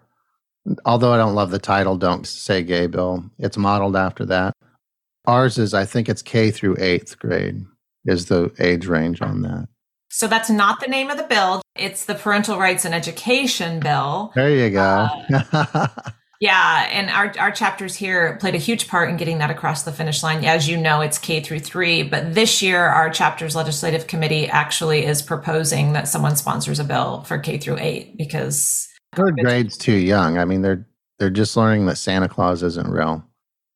although 0.84 1.12
I 1.12 1.16
don't 1.16 1.34
love 1.34 1.50
the 1.50 1.58
title, 1.58 1.96
Don't 1.96 2.26
Say 2.26 2.62
Gay 2.62 2.86
Bill, 2.86 3.24
it's 3.38 3.56
modeled 3.56 3.96
after 3.96 4.24
that. 4.26 4.52
Ours 5.26 5.58
is, 5.58 5.74
I 5.74 5.84
think 5.84 6.08
it's 6.08 6.22
K 6.22 6.50
through 6.50 6.76
eighth 6.78 7.18
grade, 7.18 7.64
is 8.06 8.26
the 8.26 8.52
age 8.58 8.86
range 8.86 9.20
on 9.22 9.42
that. 9.42 9.68
So 10.10 10.26
that's 10.28 10.48
not 10.48 10.80
the 10.80 10.86
name 10.86 11.10
of 11.10 11.16
the 11.16 11.24
bill. 11.24 11.62
It's 11.74 12.04
the 12.04 12.14
Parental 12.14 12.58
Rights 12.58 12.84
and 12.84 12.94
Education 12.94 13.80
Bill. 13.80 14.32
There 14.34 14.50
you 14.50 14.70
go. 14.70 15.08
Uh, 15.52 15.88
yeah, 16.40 16.88
and 16.90 17.10
our 17.10 17.34
our 17.38 17.50
chapters 17.50 17.96
here 17.96 18.36
played 18.40 18.54
a 18.54 18.58
huge 18.58 18.88
part 18.88 19.10
in 19.10 19.16
getting 19.16 19.38
that 19.38 19.50
across 19.50 19.82
the 19.82 19.92
finish 19.92 20.22
line. 20.22 20.44
As 20.44 20.68
you 20.68 20.76
know, 20.76 21.00
it's 21.00 21.18
K 21.18 21.40
through 21.40 21.60
3, 21.60 22.04
but 22.04 22.34
this 22.34 22.62
year 22.62 22.86
our 22.86 23.10
chapter's 23.10 23.56
legislative 23.56 24.06
committee 24.06 24.46
actually 24.46 25.04
is 25.04 25.22
proposing 25.22 25.92
that 25.92 26.08
someone 26.08 26.36
sponsors 26.36 26.78
a 26.78 26.84
bill 26.84 27.22
for 27.24 27.38
K 27.38 27.58
through 27.58 27.78
8 27.78 28.16
because 28.16 28.88
third 29.14 29.36
grade's 29.42 29.76
too 29.76 29.96
young. 29.96 30.38
I 30.38 30.44
mean, 30.44 30.62
they're 30.62 30.86
they're 31.18 31.30
just 31.30 31.56
learning 31.56 31.86
that 31.86 31.98
Santa 31.98 32.28
Claus 32.28 32.62
isn't 32.62 32.88
real. 32.88 33.24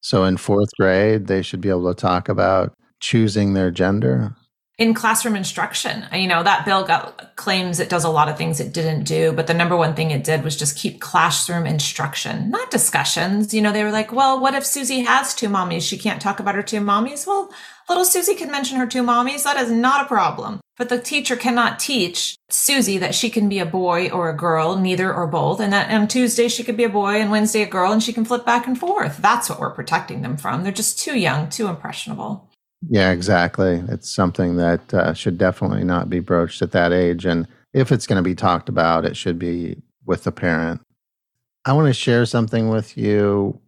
So 0.02 0.24
in 0.24 0.36
4th 0.36 0.70
grade, 0.78 1.26
they 1.26 1.42
should 1.42 1.60
be 1.60 1.68
able 1.68 1.92
to 1.92 2.00
talk 2.00 2.28
about 2.28 2.72
choosing 3.00 3.54
their 3.54 3.70
gender 3.70 4.36
in 4.80 4.94
classroom 4.94 5.36
instruction. 5.36 6.06
You 6.10 6.26
know, 6.26 6.42
that 6.42 6.64
bill 6.64 6.84
got 6.86 7.36
claims 7.36 7.80
it 7.80 7.90
does 7.90 8.04
a 8.04 8.08
lot 8.08 8.30
of 8.30 8.38
things 8.38 8.60
it 8.60 8.72
didn't 8.72 9.04
do, 9.04 9.30
but 9.30 9.46
the 9.46 9.54
number 9.54 9.76
one 9.76 9.94
thing 9.94 10.10
it 10.10 10.24
did 10.24 10.42
was 10.42 10.56
just 10.56 10.78
keep 10.78 11.02
classroom 11.02 11.66
instruction, 11.66 12.50
not 12.50 12.70
discussions. 12.70 13.52
You 13.52 13.60
know, 13.60 13.72
they 13.72 13.84
were 13.84 13.92
like, 13.92 14.10
well, 14.10 14.40
what 14.40 14.54
if 14.54 14.64
Susie 14.64 15.00
has 15.00 15.34
two 15.34 15.50
mommies? 15.50 15.82
She 15.82 15.98
can't 15.98 16.20
talk 16.20 16.40
about 16.40 16.54
her 16.54 16.62
two 16.62 16.80
mommies. 16.80 17.26
Well, 17.26 17.52
little 17.90 18.06
Susie 18.06 18.34
can 18.34 18.50
mention 18.50 18.78
her 18.78 18.86
two 18.86 19.02
mommies. 19.02 19.44
That 19.44 19.58
is 19.58 19.70
not 19.70 20.06
a 20.06 20.08
problem. 20.08 20.60
But 20.78 20.88
the 20.88 20.98
teacher 20.98 21.36
cannot 21.36 21.78
teach 21.78 22.36
Susie 22.48 22.96
that 22.96 23.14
she 23.14 23.28
can 23.28 23.50
be 23.50 23.58
a 23.58 23.66
boy 23.66 24.08
or 24.08 24.30
a 24.30 24.36
girl, 24.36 24.76
neither 24.76 25.12
or 25.12 25.26
both, 25.26 25.60
and 25.60 25.74
that 25.74 25.90
on 25.90 26.08
Tuesday 26.08 26.48
she 26.48 26.64
could 26.64 26.78
be 26.78 26.84
a 26.84 26.88
boy 26.88 27.20
and 27.20 27.30
Wednesday 27.30 27.60
a 27.60 27.66
girl 27.66 27.92
and 27.92 28.02
she 28.02 28.14
can 28.14 28.24
flip 28.24 28.46
back 28.46 28.66
and 28.66 28.78
forth. 28.78 29.18
That's 29.18 29.50
what 29.50 29.60
we're 29.60 29.74
protecting 29.74 30.22
them 30.22 30.38
from. 30.38 30.62
They're 30.62 30.72
just 30.72 30.98
too 30.98 31.18
young, 31.18 31.50
too 31.50 31.66
impressionable. 31.66 32.49
Yeah, 32.88 33.10
exactly. 33.10 33.82
It's 33.88 34.10
something 34.10 34.56
that 34.56 34.94
uh, 34.94 35.12
should 35.12 35.36
definitely 35.36 35.84
not 35.84 36.08
be 36.08 36.20
broached 36.20 36.62
at 36.62 36.72
that 36.72 36.92
age. 36.92 37.26
And 37.26 37.46
if 37.74 37.92
it's 37.92 38.06
going 38.06 38.22
to 38.22 38.28
be 38.28 38.34
talked 38.34 38.68
about, 38.68 39.04
it 39.04 39.16
should 39.16 39.38
be 39.38 39.82
with 40.06 40.24
the 40.24 40.32
parent. 40.32 40.80
I 41.64 41.74
want 41.74 41.88
to 41.88 41.92
share 41.92 42.24
something 42.24 42.70
with 42.70 42.96
you. 42.96 43.60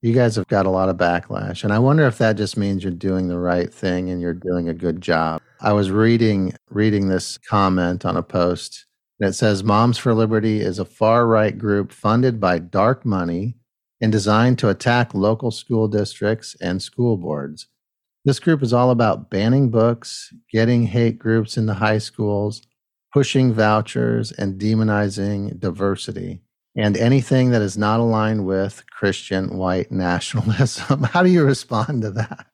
You 0.00 0.14
guys 0.14 0.36
have 0.36 0.48
got 0.48 0.64
a 0.64 0.70
lot 0.70 0.88
of 0.88 0.96
backlash, 0.96 1.64
and 1.64 1.72
I 1.72 1.80
wonder 1.80 2.06
if 2.06 2.18
that 2.18 2.36
just 2.36 2.56
means 2.56 2.84
you're 2.84 2.92
doing 2.92 3.26
the 3.26 3.38
right 3.38 3.72
thing 3.72 4.10
and 4.10 4.20
you're 4.20 4.32
doing 4.32 4.68
a 4.68 4.74
good 4.74 5.00
job. 5.00 5.42
I 5.60 5.72
was 5.72 5.90
reading 5.90 6.54
reading 6.70 7.08
this 7.08 7.36
comment 7.36 8.06
on 8.06 8.16
a 8.16 8.22
post, 8.22 8.86
and 9.18 9.28
it 9.28 9.32
says 9.32 9.64
Moms 9.64 9.98
for 9.98 10.14
Liberty 10.14 10.60
is 10.60 10.78
a 10.78 10.84
far 10.84 11.26
right 11.26 11.58
group 11.58 11.90
funded 11.90 12.40
by 12.40 12.60
dark 12.60 13.04
money 13.04 13.56
and 14.00 14.12
designed 14.12 14.58
to 14.60 14.68
attack 14.68 15.14
local 15.14 15.50
school 15.50 15.88
districts 15.88 16.56
and 16.60 16.80
school 16.80 17.16
boards. 17.16 17.66
This 18.28 18.40
group 18.40 18.62
is 18.62 18.74
all 18.74 18.90
about 18.90 19.30
banning 19.30 19.70
books, 19.70 20.34
getting 20.52 20.82
hate 20.82 21.18
groups 21.18 21.56
into 21.56 21.72
high 21.72 21.96
schools, 21.96 22.60
pushing 23.10 23.54
vouchers, 23.54 24.32
and 24.32 24.60
demonizing 24.60 25.58
diversity 25.58 26.42
and 26.76 26.94
anything 26.98 27.52
that 27.52 27.62
is 27.62 27.78
not 27.78 28.00
aligned 28.00 28.44
with 28.44 28.84
Christian 28.90 29.56
white 29.56 29.90
nationalism. 30.06 31.04
How 31.04 31.22
do 31.22 31.30
you 31.30 31.42
respond 31.42 32.02
to 32.02 32.10
that? 32.10 32.48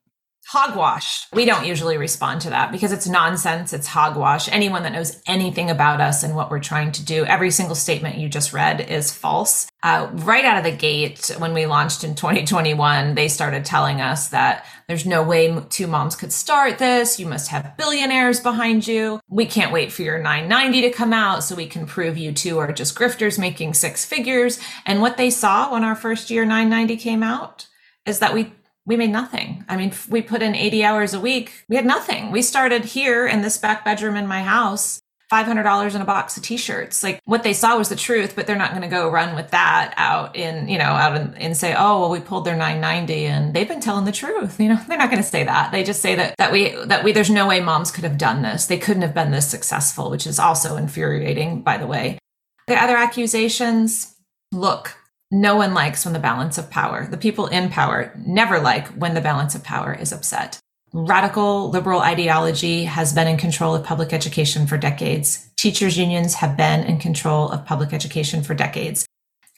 Hogwash. 0.46 1.26
We 1.32 1.46
don't 1.46 1.66
usually 1.66 1.96
respond 1.96 2.42
to 2.42 2.50
that 2.50 2.70
because 2.70 2.92
it's 2.92 3.08
nonsense. 3.08 3.72
It's 3.72 3.88
hogwash. 3.88 4.48
Anyone 4.52 4.82
that 4.82 4.92
knows 4.92 5.20
anything 5.26 5.70
about 5.70 6.00
us 6.00 6.22
and 6.22 6.36
what 6.36 6.50
we're 6.50 6.60
trying 6.60 6.92
to 6.92 7.04
do, 7.04 7.24
every 7.24 7.50
single 7.50 7.74
statement 7.74 8.18
you 8.18 8.28
just 8.28 8.52
read 8.52 8.80
is 8.80 9.12
false. 9.12 9.66
Uh, 9.82 10.08
right 10.12 10.44
out 10.44 10.58
of 10.58 10.64
the 10.64 10.76
gate, 10.76 11.34
when 11.38 11.54
we 11.54 11.66
launched 11.66 12.04
in 12.04 12.14
2021, 12.14 13.14
they 13.14 13.26
started 13.26 13.64
telling 13.64 14.00
us 14.00 14.28
that 14.28 14.66
there's 14.88 15.06
no 15.06 15.22
way 15.22 15.54
two 15.70 15.86
moms 15.86 16.16
could 16.16 16.32
start 16.32 16.78
this. 16.78 17.18
You 17.18 17.26
must 17.26 17.48
have 17.48 17.76
billionaires 17.76 18.40
behind 18.40 18.86
you. 18.86 19.20
We 19.28 19.46
can't 19.46 19.72
wait 19.72 19.92
for 19.92 20.02
your 20.02 20.18
990 20.18 20.82
to 20.82 20.90
come 20.90 21.12
out 21.12 21.42
so 21.42 21.54
we 21.54 21.66
can 21.66 21.86
prove 21.86 22.18
you 22.18 22.32
two 22.32 22.58
are 22.58 22.72
just 22.72 22.96
grifters 22.96 23.38
making 23.38 23.74
six 23.74 24.04
figures. 24.04 24.60
And 24.84 25.00
what 25.00 25.16
they 25.16 25.30
saw 25.30 25.72
when 25.72 25.84
our 25.84 25.94
first 25.94 26.30
year 26.30 26.44
990 26.44 26.96
came 26.96 27.22
out 27.22 27.66
is 28.06 28.18
that 28.18 28.34
we 28.34 28.52
we 28.86 28.96
made 28.96 29.10
nothing. 29.10 29.64
I 29.66 29.78
mean, 29.78 29.94
we 30.10 30.20
put 30.20 30.42
in 30.42 30.54
80 30.54 30.84
hours 30.84 31.14
a 31.14 31.20
week. 31.20 31.64
We 31.70 31.76
had 31.76 31.86
nothing. 31.86 32.30
We 32.30 32.42
started 32.42 32.84
here 32.84 33.26
in 33.26 33.40
this 33.40 33.56
back 33.56 33.82
bedroom 33.82 34.14
in 34.14 34.26
my 34.26 34.42
house, 34.42 35.00
$500 35.34 35.94
in 35.94 36.00
a 36.00 36.04
box 36.04 36.36
of 36.36 36.42
t-shirts. 36.42 37.02
Like 37.02 37.20
what 37.24 37.42
they 37.42 37.52
saw 37.52 37.76
was 37.76 37.88
the 37.88 37.96
truth, 37.96 38.36
but 38.36 38.46
they're 38.46 38.56
not 38.56 38.70
going 38.70 38.82
to 38.82 38.88
go 38.88 39.08
run 39.08 39.34
with 39.34 39.50
that 39.50 39.94
out 39.96 40.36
in, 40.36 40.68
you 40.68 40.78
know, 40.78 40.84
out 40.84 41.16
in, 41.16 41.34
and 41.34 41.56
say, 41.56 41.74
oh, 41.76 42.00
well, 42.00 42.10
we 42.10 42.20
pulled 42.20 42.44
their 42.44 42.56
990 42.56 43.26
and 43.26 43.54
they've 43.54 43.66
been 43.66 43.80
telling 43.80 44.04
the 44.04 44.12
truth. 44.12 44.60
You 44.60 44.68
know, 44.68 44.80
they're 44.88 44.98
not 44.98 45.10
going 45.10 45.22
to 45.22 45.28
say 45.28 45.44
that. 45.44 45.72
They 45.72 45.82
just 45.82 46.00
say 46.00 46.14
that, 46.14 46.36
that 46.38 46.52
we, 46.52 46.70
that 46.84 47.02
we, 47.02 47.12
there's 47.12 47.30
no 47.30 47.48
way 47.48 47.60
moms 47.60 47.90
could 47.90 48.04
have 48.04 48.18
done 48.18 48.42
this. 48.42 48.66
They 48.66 48.78
couldn't 48.78 49.02
have 49.02 49.14
been 49.14 49.32
this 49.32 49.50
successful, 49.50 50.10
which 50.10 50.26
is 50.26 50.38
also 50.38 50.76
infuriating, 50.76 51.62
by 51.62 51.78
the 51.78 51.86
way. 51.86 52.18
The 52.66 52.80
other 52.80 52.96
accusations, 52.96 54.14
look, 54.52 54.96
no 55.30 55.56
one 55.56 55.74
likes 55.74 56.04
when 56.04 56.14
the 56.14 56.20
balance 56.20 56.58
of 56.58 56.70
power, 56.70 57.06
the 57.06 57.16
people 57.16 57.48
in 57.48 57.68
power, 57.68 58.12
never 58.24 58.60
like 58.60 58.86
when 58.88 59.14
the 59.14 59.20
balance 59.20 59.54
of 59.54 59.64
power 59.64 59.92
is 59.92 60.12
upset. 60.12 60.60
Radical 60.96 61.70
liberal 61.70 61.98
ideology 61.98 62.84
has 62.84 63.12
been 63.12 63.26
in 63.26 63.36
control 63.36 63.74
of 63.74 63.82
public 63.82 64.12
education 64.12 64.68
for 64.68 64.78
decades. 64.78 65.50
Teachers' 65.56 65.98
unions 65.98 66.34
have 66.34 66.56
been 66.56 66.84
in 66.84 66.98
control 66.98 67.48
of 67.50 67.66
public 67.66 67.92
education 67.92 68.44
for 68.44 68.54
decades. 68.54 69.04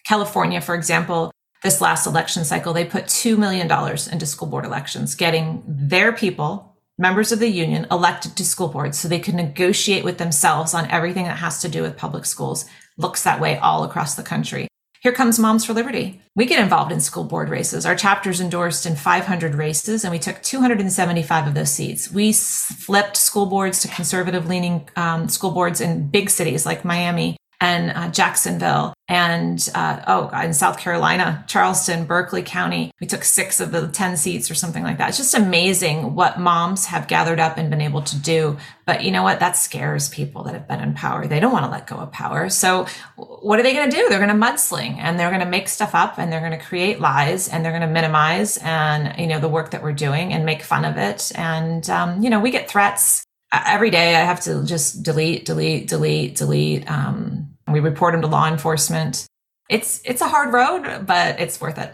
California, 0.06 0.62
for 0.62 0.74
example, 0.74 1.30
this 1.62 1.82
last 1.82 2.06
election 2.06 2.42
cycle, 2.42 2.72
they 2.72 2.86
put 2.86 3.04
$2 3.04 3.36
million 3.36 3.70
into 4.10 4.24
school 4.24 4.48
board 4.48 4.64
elections, 4.64 5.14
getting 5.14 5.62
their 5.66 6.10
people, 6.10 6.74
members 6.96 7.32
of 7.32 7.38
the 7.38 7.48
union, 7.48 7.86
elected 7.90 8.34
to 8.34 8.42
school 8.42 8.68
boards 8.68 8.98
so 8.98 9.06
they 9.06 9.20
could 9.20 9.34
negotiate 9.34 10.04
with 10.04 10.16
themselves 10.16 10.72
on 10.72 10.90
everything 10.90 11.24
that 11.24 11.36
has 11.36 11.60
to 11.60 11.68
do 11.68 11.82
with 11.82 11.98
public 11.98 12.24
schools. 12.24 12.64
Looks 12.96 13.24
that 13.24 13.42
way 13.42 13.58
all 13.58 13.84
across 13.84 14.14
the 14.14 14.22
country. 14.22 14.68
Here 15.06 15.12
comes 15.12 15.38
Moms 15.38 15.64
for 15.64 15.72
Liberty. 15.72 16.20
We 16.34 16.46
get 16.46 16.58
involved 16.58 16.90
in 16.90 16.98
school 16.98 17.22
board 17.22 17.48
races. 17.48 17.86
Our 17.86 17.94
chapter's 17.94 18.40
endorsed 18.40 18.86
in 18.86 18.96
500 18.96 19.54
races, 19.54 20.02
and 20.02 20.10
we 20.10 20.18
took 20.18 20.42
275 20.42 21.46
of 21.46 21.54
those 21.54 21.70
seats. 21.70 22.10
We 22.10 22.32
flipped 22.32 23.16
school 23.16 23.46
boards 23.46 23.82
to 23.82 23.88
conservative 23.88 24.48
leaning 24.48 24.88
um, 24.96 25.28
school 25.28 25.52
boards 25.52 25.80
in 25.80 26.08
big 26.08 26.28
cities 26.28 26.66
like 26.66 26.84
Miami 26.84 27.36
and 27.60 27.92
uh, 27.92 28.08
Jacksonville 28.10 28.94
and 29.08 29.68
uh, 29.74 30.02
oh 30.06 30.28
in 30.40 30.52
South 30.52 30.78
Carolina, 30.78 31.44
Charleston, 31.46 32.06
Berkeley 32.06 32.42
County. 32.42 32.92
We 33.00 33.06
took 33.06 33.24
six 33.24 33.60
of 33.60 33.70
the 33.70 33.88
10 33.88 34.16
seats 34.16 34.50
or 34.50 34.54
something 34.54 34.82
like 34.82 34.98
that. 34.98 35.10
It's 35.10 35.18
just 35.18 35.34
amazing 35.34 36.14
what 36.14 36.40
moms 36.40 36.86
have 36.86 37.06
gathered 37.06 37.38
up 37.38 37.56
and 37.56 37.70
been 37.70 37.80
able 37.80 38.02
to 38.02 38.18
do. 38.18 38.56
But 38.84 39.04
you 39.04 39.10
know 39.10 39.22
what? 39.22 39.40
That 39.40 39.56
scares 39.56 40.08
people 40.08 40.44
that 40.44 40.54
have 40.54 40.66
been 40.66 40.80
in 40.80 40.94
power. 40.94 41.26
They 41.26 41.40
don't 41.40 41.52
want 41.52 41.64
to 41.64 41.70
let 41.70 41.86
go 41.86 41.96
of 41.96 42.10
power. 42.10 42.48
So 42.48 42.86
what 43.16 43.60
are 43.60 43.62
they 43.62 43.74
going 43.74 43.90
to 43.90 43.96
do? 43.96 44.08
They're 44.08 44.24
going 44.24 44.28
to 44.28 44.46
mudsling 44.46 44.96
and 44.98 45.18
they're 45.18 45.30
going 45.30 45.40
to 45.40 45.46
make 45.46 45.68
stuff 45.68 45.94
up 45.94 46.18
and 46.18 46.32
they're 46.32 46.40
going 46.40 46.58
to 46.58 46.64
create 46.64 47.00
lies 47.00 47.48
and 47.48 47.64
they're 47.64 47.72
going 47.72 47.82
to 47.82 47.88
minimize 47.88 48.58
and, 48.58 49.18
you 49.18 49.26
know, 49.26 49.38
the 49.38 49.48
work 49.48 49.70
that 49.70 49.82
we're 49.82 49.92
doing 49.92 50.32
and 50.32 50.44
make 50.44 50.62
fun 50.62 50.84
of 50.84 50.96
it. 50.96 51.30
And, 51.34 51.88
um, 51.90 52.22
you 52.22 52.30
know, 52.30 52.40
we 52.40 52.50
get 52.50 52.68
threats 52.68 53.24
every 53.52 53.90
day 53.90 54.16
I 54.16 54.20
have 54.20 54.40
to 54.42 54.64
just 54.64 55.02
delete, 55.02 55.44
delete, 55.44 55.88
delete, 55.88 56.36
delete. 56.36 56.90
Um, 56.90 57.55
we 57.68 57.80
report 57.80 58.12
them 58.12 58.22
to 58.22 58.28
law 58.28 58.46
enforcement. 58.48 59.26
It's 59.68 60.00
it's 60.04 60.20
a 60.20 60.28
hard 60.28 60.52
road, 60.52 61.06
but 61.06 61.40
it's 61.40 61.60
worth 61.60 61.78
it. 61.78 61.92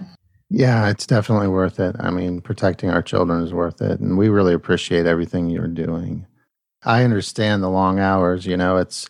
Yeah, 0.51 0.91
it's 0.91 1.07
definitely 1.07 1.49
worth 1.49 1.81
it. 1.81 1.97
I 1.99 2.11
mean, 2.11 2.43
protecting 2.43 2.91
our 2.91 3.03
children 3.03 3.43
is 3.43 3.55
worth 3.55 3.81
it, 3.81 4.01
and 4.01 4.19
we 4.19 4.29
really 4.29 4.53
appreciate 4.53 5.07
everything 5.07 5.49
you're 5.49 5.67
doing. 5.67 6.27
I 6.85 7.05
understand 7.05 7.63
the 7.63 7.71
long 7.71 7.99
hours. 7.99 8.45
You 8.45 8.57
know, 8.59 8.77
it's 8.77 9.09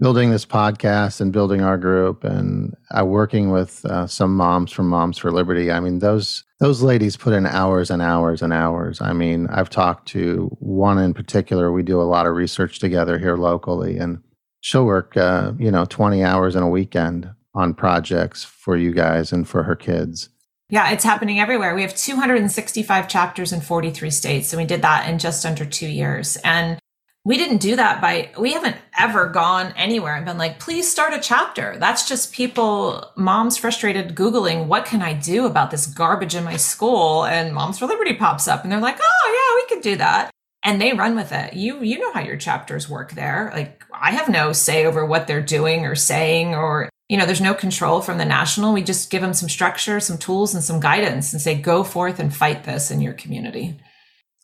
building 0.00 0.30
this 0.30 0.46
podcast 0.46 1.20
and 1.20 1.32
building 1.32 1.60
our 1.60 1.76
group 1.76 2.24
and 2.24 2.74
uh, 2.90 3.04
working 3.04 3.50
with 3.50 3.84
uh, 3.84 4.06
some 4.06 4.34
moms 4.34 4.72
from 4.72 4.88
Moms 4.88 5.18
for 5.18 5.30
Liberty. 5.30 5.70
I 5.70 5.78
mean, 5.78 6.00
those 6.00 6.42
those 6.58 6.82
ladies 6.82 7.16
put 7.16 7.32
in 7.32 7.46
hours 7.46 7.90
and 7.90 8.02
hours 8.02 8.42
and 8.42 8.52
hours. 8.52 9.00
I 9.00 9.12
mean, 9.12 9.46
I've 9.48 9.70
talked 9.70 10.08
to 10.08 10.48
one 10.58 10.98
in 10.98 11.14
particular. 11.14 11.70
We 11.70 11.82
do 11.82 12.00
a 12.00 12.02
lot 12.02 12.26
of 12.26 12.34
research 12.34 12.80
together 12.80 13.18
here 13.18 13.36
locally, 13.36 13.98
and 13.98 14.22
she'll 14.60 14.86
work, 14.86 15.16
uh, 15.16 15.52
you 15.58 15.70
know, 15.70 15.84
twenty 15.84 16.22
hours 16.22 16.56
in 16.56 16.62
a 16.62 16.68
weekend 16.68 17.30
on 17.54 17.74
projects 17.74 18.44
for 18.44 18.76
you 18.76 18.92
guys 18.92 19.32
and 19.32 19.48
for 19.48 19.62
her 19.64 19.76
kids. 19.76 20.28
Yeah, 20.68 20.92
it's 20.92 21.02
happening 21.02 21.40
everywhere. 21.40 21.74
We 21.74 21.82
have 21.82 21.96
265 21.96 23.08
chapters 23.08 23.52
in 23.52 23.60
43 23.60 24.08
states, 24.10 24.52
and 24.52 24.62
we 24.62 24.66
did 24.66 24.82
that 24.82 25.08
in 25.08 25.18
just 25.18 25.44
under 25.44 25.64
two 25.64 25.88
years. 25.88 26.36
And 26.44 26.78
we 27.24 27.36
didn't 27.36 27.58
do 27.58 27.76
that 27.76 28.00
by 28.00 28.30
we 28.38 28.52
haven't 28.52 28.76
ever 28.98 29.28
gone 29.28 29.72
anywhere 29.76 30.16
and 30.16 30.24
been 30.24 30.38
like 30.38 30.58
please 30.58 30.90
start 30.90 31.12
a 31.12 31.20
chapter 31.20 31.76
that's 31.78 32.08
just 32.08 32.32
people 32.32 33.12
moms 33.14 33.56
frustrated 33.56 34.14
googling 34.14 34.66
what 34.66 34.86
can 34.86 35.02
i 35.02 35.12
do 35.12 35.44
about 35.46 35.70
this 35.70 35.86
garbage 35.86 36.34
in 36.34 36.44
my 36.44 36.56
school 36.56 37.24
and 37.26 37.54
moms 37.54 37.78
for 37.78 37.86
liberty 37.86 38.14
pops 38.14 38.48
up 38.48 38.62
and 38.62 38.72
they're 38.72 38.80
like 38.80 38.98
oh 39.00 39.26
yeah 39.34 39.62
we 39.62 39.74
could 39.74 39.82
do 39.82 39.96
that 39.96 40.30
and 40.64 40.80
they 40.80 40.92
run 40.92 41.14
with 41.14 41.32
it 41.32 41.54
you 41.54 41.82
you 41.82 41.98
know 41.98 42.12
how 42.12 42.20
your 42.20 42.36
chapters 42.36 42.88
work 42.88 43.12
there 43.12 43.50
like 43.54 43.84
i 43.94 44.10
have 44.10 44.28
no 44.28 44.52
say 44.52 44.86
over 44.86 45.04
what 45.04 45.26
they're 45.26 45.42
doing 45.42 45.84
or 45.84 45.94
saying 45.94 46.54
or 46.54 46.88
you 47.08 47.16
know 47.16 47.26
there's 47.26 47.40
no 47.40 47.54
control 47.54 48.00
from 48.00 48.18
the 48.18 48.24
national 48.24 48.72
we 48.72 48.82
just 48.82 49.10
give 49.10 49.22
them 49.22 49.34
some 49.34 49.48
structure 49.48 50.00
some 50.00 50.18
tools 50.18 50.54
and 50.54 50.62
some 50.62 50.80
guidance 50.80 51.32
and 51.32 51.40
say 51.42 51.54
go 51.54 51.82
forth 51.82 52.18
and 52.18 52.34
fight 52.34 52.64
this 52.64 52.90
in 52.90 53.00
your 53.00 53.14
community 53.14 53.78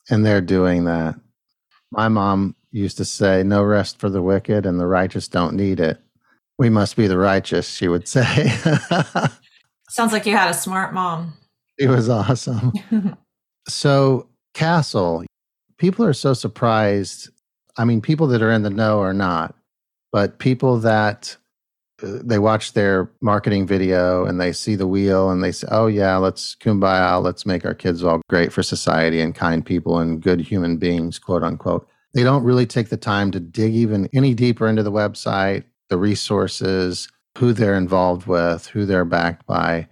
and 0.08 0.24
they're 0.24 0.40
doing 0.40 0.84
that 0.84 1.16
my 1.90 2.08
mom 2.08 2.54
used 2.76 2.98
to 2.98 3.04
say, 3.04 3.42
No 3.42 3.62
rest 3.62 3.98
for 3.98 4.10
the 4.10 4.22
wicked, 4.22 4.66
and 4.66 4.78
the 4.78 4.86
righteous 4.86 5.28
don't 5.28 5.54
need 5.54 5.80
it. 5.80 6.00
We 6.58 6.70
must 6.70 6.96
be 6.96 7.06
the 7.06 7.18
righteous, 7.18 7.68
she 7.68 7.88
would 7.88 8.08
say. 8.08 8.48
Sounds 9.88 10.12
like 10.12 10.26
you 10.26 10.36
had 10.36 10.50
a 10.50 10.54
smart 10.54 10.92
mom. 10.92 11.34
It 11.78 11.88
was 11.88 12.08
awesome. 12.08 12.72
so, 13.68 14.28
CASEL, 14.54 15.26
people 15.78 16.04
are 16.04 16.12
so 16.12 16.34
surprised. 16.34 17.30
I 17.76 17.84
mean, 17.84 18.00
people 18.00 18.26
that 18.28 18.42
are 18.42 18.50
in 18.50 18.62
the 18.62 18.70
know 18.70 19.00
are 19.00 19.14
not, 19.14 19.54
but 20.12 20.38
people 20.38 20.78
that 20.80 21.36
uh, 22.02 22.18
they 22.22 22.38
watch 22.38 22.72
their 22.72 23.10
marketing 23.20 23.66
video 23.66 24.24
and 24.26 24.40
they 24.40 24.52
see 24.52 24.74
the 24.74 24.86
wheel 24.86 25.30
and 25.30 25.42
they 25.42 25.52
say, 25.52 25.66
oh, 25.70 25.86
yeah, 25.86 26.16
let's 26.16 26.54
kumbaya, 26.56 27.22
let's 27.22 27.46
make 27.46 27.64
our 27.64 27.74
kids 27.74 28.04
all 28.04 28.20
great 28.28 28.52
for 28.52 28.62
society 28.62 29.20
and 29.20 29.34
kind 29.34 29.64
people 29.64 29.98
and 29.98 30.20
good 30.20 30.40
human 30.40 30.76
beings, 30.76 31.18
quote 31.18 31.42
unquote. 31.42 31.88
They 32.14 32.22
don't 32.22 32.44
really 32.44 32.66
take 32.66 32.88
the 32.88 32.96
time 32.96 33.30
to 33.32 33.40
dig 33.40 33.74
even 33.74 34.08
any 34.14 34.34
deeper 34.34 34.66
into 34.68 34.82
the 34.82 34.92
website, 34.92 35.64
the 35.90 35.98
resources, 35.98 37.08
who 37.36 37.52
they're 37.52 37.76
involved 37.76 38.26
with, 38.26 38.66
who 38.66 38.86
they're 38.86 39.04
backed 39.04 39.46
by. 39.46 39.88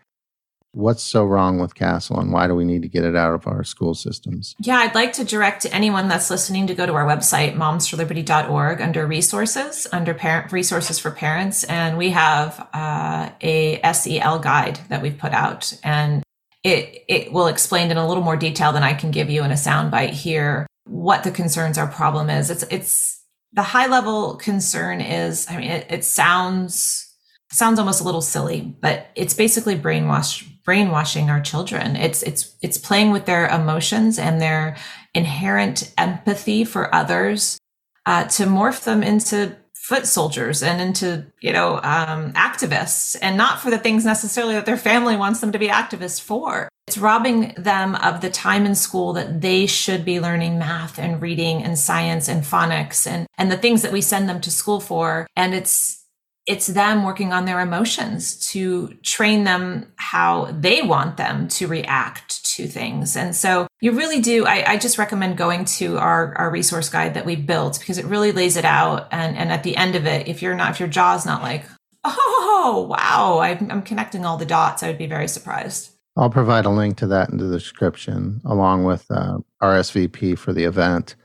What's 0.74 1.04
so 1.04 1.24
wrong 1.24 1.60
with 1.60 1.76
CASEL 1.76 2.20
and 2.20 2.32
why 2.32 2.48
do 2.48 2.54
we 2.56 2.64
need 2.64 2.82
to 2.82 2.88
get 2.88 3.04
it 3.04 3.14
out 3.14 3.32
of 3.32 3.46
our 3.46 3.62
school 3.62 3.94
systems? 3.94 4.56
Yeah, 4.58 4.78
I'd 4.78 4.94
like 4.94 5.12
to 5.14 5.24
direct 5.24 5.66
anyone 5.70 6.08
that's 6.08 6.30
listening 6.30 6.66
to 6.66 6.74
go 6.74 6.84
to 6.84 6.92
our 6.94 7.06
website, 7.06 7.54
momsforliberty.org, 7.54 8.80
under 8.80 9.06
resources, 9.06 9.86
under 9.92 10.14
parent 10.14 10.50
resources 10.50 10.98
for 10.98 11.12
parents. 11.12 11.62
And 11.62 11.96
we 11.96 12.10
have 12.10 12.68
uh, 12.74 13.30
a 13.40 13.80
SEL 13.92 14.40
guide 14.40 14.80
that 14.88 15.00
we've 15.00 15.16
put 15.16 15.32
out. 15.32 15.78
And 15.84 16.24
it, 16.64 17.04
it 17.06 17.32
will 17.32 17.46
explain 17.46 17.92
in 17.92 17.96
a 17.96 18.08
little 18.08 18.24
more 18.24 18.36
detail 18.36 18.72
than 18.72 18.82
I 18.82 18.94
can 18.94 19.12
give 19.12 19.30
you 19.30 19.44
in 19.44 19.52
a 19.52 19.54
soundbite 19.54 20.10
here 20.10 20.66
what 20.86 21.22
the 21.22 21.30
concerns 21.30 21.78
our 21.78 21.86
problem 21.86 22.28
is. 22.28 22.50
It's 22.50 22.64
it's 22.64 23.22
the 23.52 23.62
high 23.62 23.86
level 23.86 24.34
concern 24.36 25.00
is 25.00 25.46
I 25.48 25.56
mean 25.56 25.70
it, 25.70 25.86
it 25.88 26.04
sounds 26.04 27.14
sounds 27.50 27.78
almost 27.78 28.00
a 28.00 28.04
little 28.04 28.20
silly, 28.20 28.60
but 28.80 29.06
it's 29.14 29.34
basically 29.34 29.76
brainwash 29.76 30.50
brainwashing 30.64 31.30
our 31.30 31.40
children. 31.40 31.96
It's 31.96 32.22
it's 32.22 32.54
it's 32.62 32.78
playing 32.78 33.10
with 33.10 33.26
their 33.26 33.46
emotions 33.48 34.18
and 34.18 34.40
their 34.40 34.76
inherent 35.14 35.92
empathy 35.96 36.64
for 36.64 36.94
others 36.94 37.58
uh, 38.06 38.24
to 38.24 38.44
morph 38.44 38.84
them 38.84 39.02
into 39.02 39.56
foot 39.74 40.06
soldiers 40.06 40.62
and 40.62 40.80
into 40.80 41.26
you 41.40 41.52
know 41.52 41.76
um, 41.82 42.32
activists 42.32 43.16
and 43.20 43.36
not 43.36 43.60
for 43.60 43.70
the 43.70 43.78
things 43.78 44.04
necessarily 44.04 44.54
that 44.54 44.66
their 44.66 44.78
family 44.78 45.16
wants 45.16 45.40
them 45.40 45.52
to 45.52 45.58
be 45.58 45.68
activists 45.68 46.20
for 46.20 46.68
it's 46.86 46.98
robbing 46.98 47.54
them 47.56 47.94
of 47.96 48.20
the 48.20 48.30
time 48.30 48.66
in 48.66 48.74
school 48.74 49.14
that 49.14 49.40
they 49.40 49.66
should 49.66 50.04
be 50.04 50.20
learning 50.20 50.58
math 50.58 50.98
and 50.98 51.20
reading 51.20 51.62
and 51.62 51.78
science 51.78 52.28
and 52.28 52.42
phonics 52.42 53.06
and, 53.06 53.26
and 53.38 53.50
the 53.50 53.56
things 53.56 53.82
that 53.82 53.92
we 53.92 54.02
send 54.02 54.28
them 54.28 54.40
to 54.42 54.50
school 54.50 54.80
for. 54.80 55.26
And 55.34 55.54
it's, 55.54 56.03
it's 56.46 56.66
them 56.66 57.04
working 57.04 57.32
on 57.32 57.46
their 57.46 57.60
emotions 57.60 58.50
to 58.50 58.88
train 59.02 59.44
them 59.44 59.90
how 59.96 60.50
they 60.52 60.82
want 60.82 61.16
them 61.16 61.48
to 61.48 61.66
react 61.66 62.44
to 62.56 62.66
things. 62.66 63.16
And 63.16 63.34
so 63.34 63.66
you 63.80 63.92
really 63.92 64.20
do, 64.20 64.46
I, 64.46 64.72
I, 64.72 64.76
just 64.76 64.98
recommend 64.98 65.38
going 65.38 65.64
to 65.64 65.98
our, 65.98 66.36
our 66.36 66.50
resource 66.50 66.88
guide 66.88 67.14
that 67.14 67.24
we 67.24 67.34
built 67.34 67.78
because 67.78 67.98
it 67.98 68.04
really 68.04 68.30
lays 68.30 68.56
it 68.56 68.64
out. 68.64 69.08
And, 69.10 69.36
and 69.36 69.50
at 69.50 69.62
the 69.62 69.76
end 69.76 69.96
of 69.96 70.06
it, 70.06 70.28
if 70.28 70.42
you're 70.42 70.54
not, 70.54 70.72
if 70.72 70.80
your 70.80 70.88
jaw's 70.88 71.24
not 71.24 71.42
like, 71.42 71.64
oh, 72.04 72.86
wow, 72.90 73.38
I'm, 73.38 73.70
I'm 73.70 73.82
connecting 73.82 74.26
all 74.26 74.36
the 74.36 74.46
dots, 74.46 74.82
I 74.82 74.88
would 74.88 74.98
be 74.98 75.06
very 75.06 75.28
surprised. 75.28 75.90
I'll 76.16 76.30
provide 76.30 76.66
a 76.66 76.70
link 76.70 76.98
to 76.98 77.06
that 77.08 77.30
in 77.30 77.38
the 77.38 77.50
description 77.50 78.40
along 78.44 78.84
with 78.84 79.06
uh, 79.10 79.38
RSVP 79.62 80.38
for 80.38 80.52
the 80.52 80.64
event. 80.64 81.16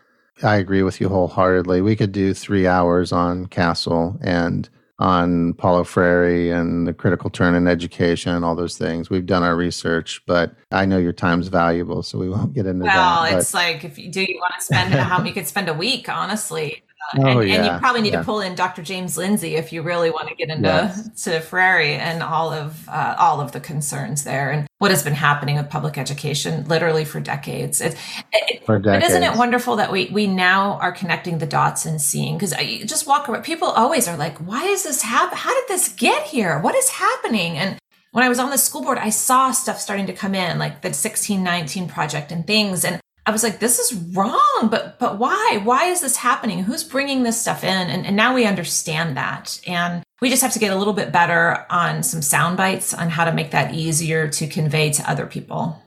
I 0.41 0.55
agree 0.55 0.83
with 0.83 1.01
you 1.01 1.09
wholeheartedly. 1.09 1.81
We 1.81 1.97
could 1.97 2.13
do 2.13 2.33
three 2.33 2.65
hours 2.65 3.11
on 3.11 3.47
CASEL 3.47 4.17
and 4.23 4.69
on 4.99 5.53
Paulo 5.53 5.83
Freire 5.83 6.53
and 6.53 6.85
the 6.85 6.93
critical 6.93 7.29
turn 7.29 7.55
in 7.55 7.67
education 7.67 8.35
and 8.35 8.43
all 8.43 8.55
those 8.55 8.77
things. 8.77 9.09
We've 9.09 9.25
done 9.25 9.43
our 9.43 9.55
research, 9.55 10.21
but 10.25 10.53
I 10.71 10.85
know 10.85 10.97
your 10.97 11.13
time's 11.13 11.47
valuable, 11.47 12.03
so 12.03 12.19
we 12.19 12.29
won't 12.29 12.53
get 12.53 12.65
into 12.65 12.85
well, 12.85 13.23
that. 13.23 13.31
Well, 13.31 13.39
it's 13.39 13.53
like 13.53 13.83
if 13.83 13.97
you 13.97 14.11
do 14.11 14.21
you 14.21 14.37
want 14.37 14.53
to 14.59 14.65
spend 14.65 14.93
how 14.93 15.23
you 15.23 15.33
could 15.33 15.47
spend 15.47 15.69
a 15.69 15.73
week, 15.73 16.09
honestly. 16.09 16.83
Oh, 17.17 17.39
and, 17.39 17.49
yeah. 17.49 17.55
and, 17.55 17.65
you 17.65 17.79
probably 17.79 18.01
need 18.01 18.13
yeah. 18.13 18.19
to 18.19 18.25
pull 18.25 18.41
in 18.41 18.55
Dr. 18.55 18.83
James 18.83 19.17
Lindsay 19.17 19.55
if 19.55 19.73
you 19.73 19.81
really 19.81 20.09
want 20.09 20.27
to 20.29 20.35
get 20.35 20.49
into 20.49 20.67
yes. 20.67 21.23
to 21.23 21.57
and 21.59 22.21
all 22.21 22.53
of 22.53 22.87
uh, 22.87 23.15
all 23.17 23.41
of 23.41 23.51
the 23.51 23.59
concerns 23.59 24.23
there 24.23 24.51
and 24.51 24.67
what 24.77 24.91
has 24.91 25.03
been 25.03 25.13
happening 25.13 25.57
with 25.57 25.69
public 25.69 25.97
education 25.97 26.65
literally 26.67 27.05
for 27.05 27.19
decades. 27.19 27.81
It, 27.81 27.95
it, 28.31 28.65
for 28.65 28.79
decades. 28.79 29.05
But 29.05 29.09
isn't 29.09 29.23
it 29.23 29.37
wonderful 29.37 29.77
that 29.77 29.91
we 29.91 30.09
we 30.11 30.27
now 30.27 30.73
are 30.79 30.91
connecting 30.91 31.39
the 31.39 31.45
dots 31.45 31.85
and 31.85 32.01
seeing? 32.01 32.35
Because 32.35 32.53
I 32.53 32.83
just 32.83 33.07
walk 33.07 33.27
around. 33.27 33.43
People 33.43 33.69
always 33.69 34.07
are 34.07 34.17
like, 34.17 34.37
"Why 34.37 34.65
is 34.65 34.83
this 34.83 35.01
happen? 35.01 35.37
How 35.37 35.53
did 35.53 35.67
this 35.67 35.89
get 35.89 36.23
here? 36.23 36.59
What 36.59 36.75
is 36.75 36.89
happening?" 36.89 37.57
And 37.57 37.79
when 38.11 38.23
I 38.23 38.29
was 38.29 38.39
on 38.39 38.49
the 38.49 38.57
school 38.57 38.81
board, 38.81 38.97
I 38.97 39.09
saw 39.09 39.51
stuff 39.51 39.79
starting 39.79 40.07
to 40.07 40.13
come 40.13 40.33
in, 40.33 40.57
like 40.57 40.81
the 40.81 40.89
1619 40.89 41.87
project 41.87 42.31
and 42.31 42.45
things. 42.45 42.83
And 42.83 42.99
I 43.29 43.31
was 43.31 43.43
like, 43.43 43.59
this 43.59 43.77
is 43.77 43.93
wrong, 43.93 44.69
but 44.71 44.97
but 44.97 45.19
why? 45.19 45.61
Why 45.63 45.85
is 45.85 46.01
this 46.01 46.15
happening? 46.15 46.63
Who's 46.63 46.83
bringing 46.83 47.21
this 47.21 47.39
stuff 47.39 47.63
in? 47.63 47.87
And, 47.87 48.03
and 48.03 48.15
now 48.15 48.33
we 48.33 48.47
understand 48.47 49.15
that, 49.17 49.61
and 49.67 50.03
we 50.19 50.31
just 50.31 50.41
have 50.41 50.53
to 50.53 50.59
get 50.59 50.73
a 50.73 50.75
little 50.75 50.93
bit 50.93 51.11
better 51.11 51.63
on 51.69 52.01
some 52.01 52.23
sound 52.23 52.57
bites 52.57 52.91
on 52.91 53.11
how 53.11 53.25
to 53.25 53.31
make 53.31 53.51
that 53.51 53.75
easier 53.75 54.27
to 54.29 54.47
convey 54.47 54.89
to 54.93 55.07
other 55.07 55.27
people. 55.27 55.79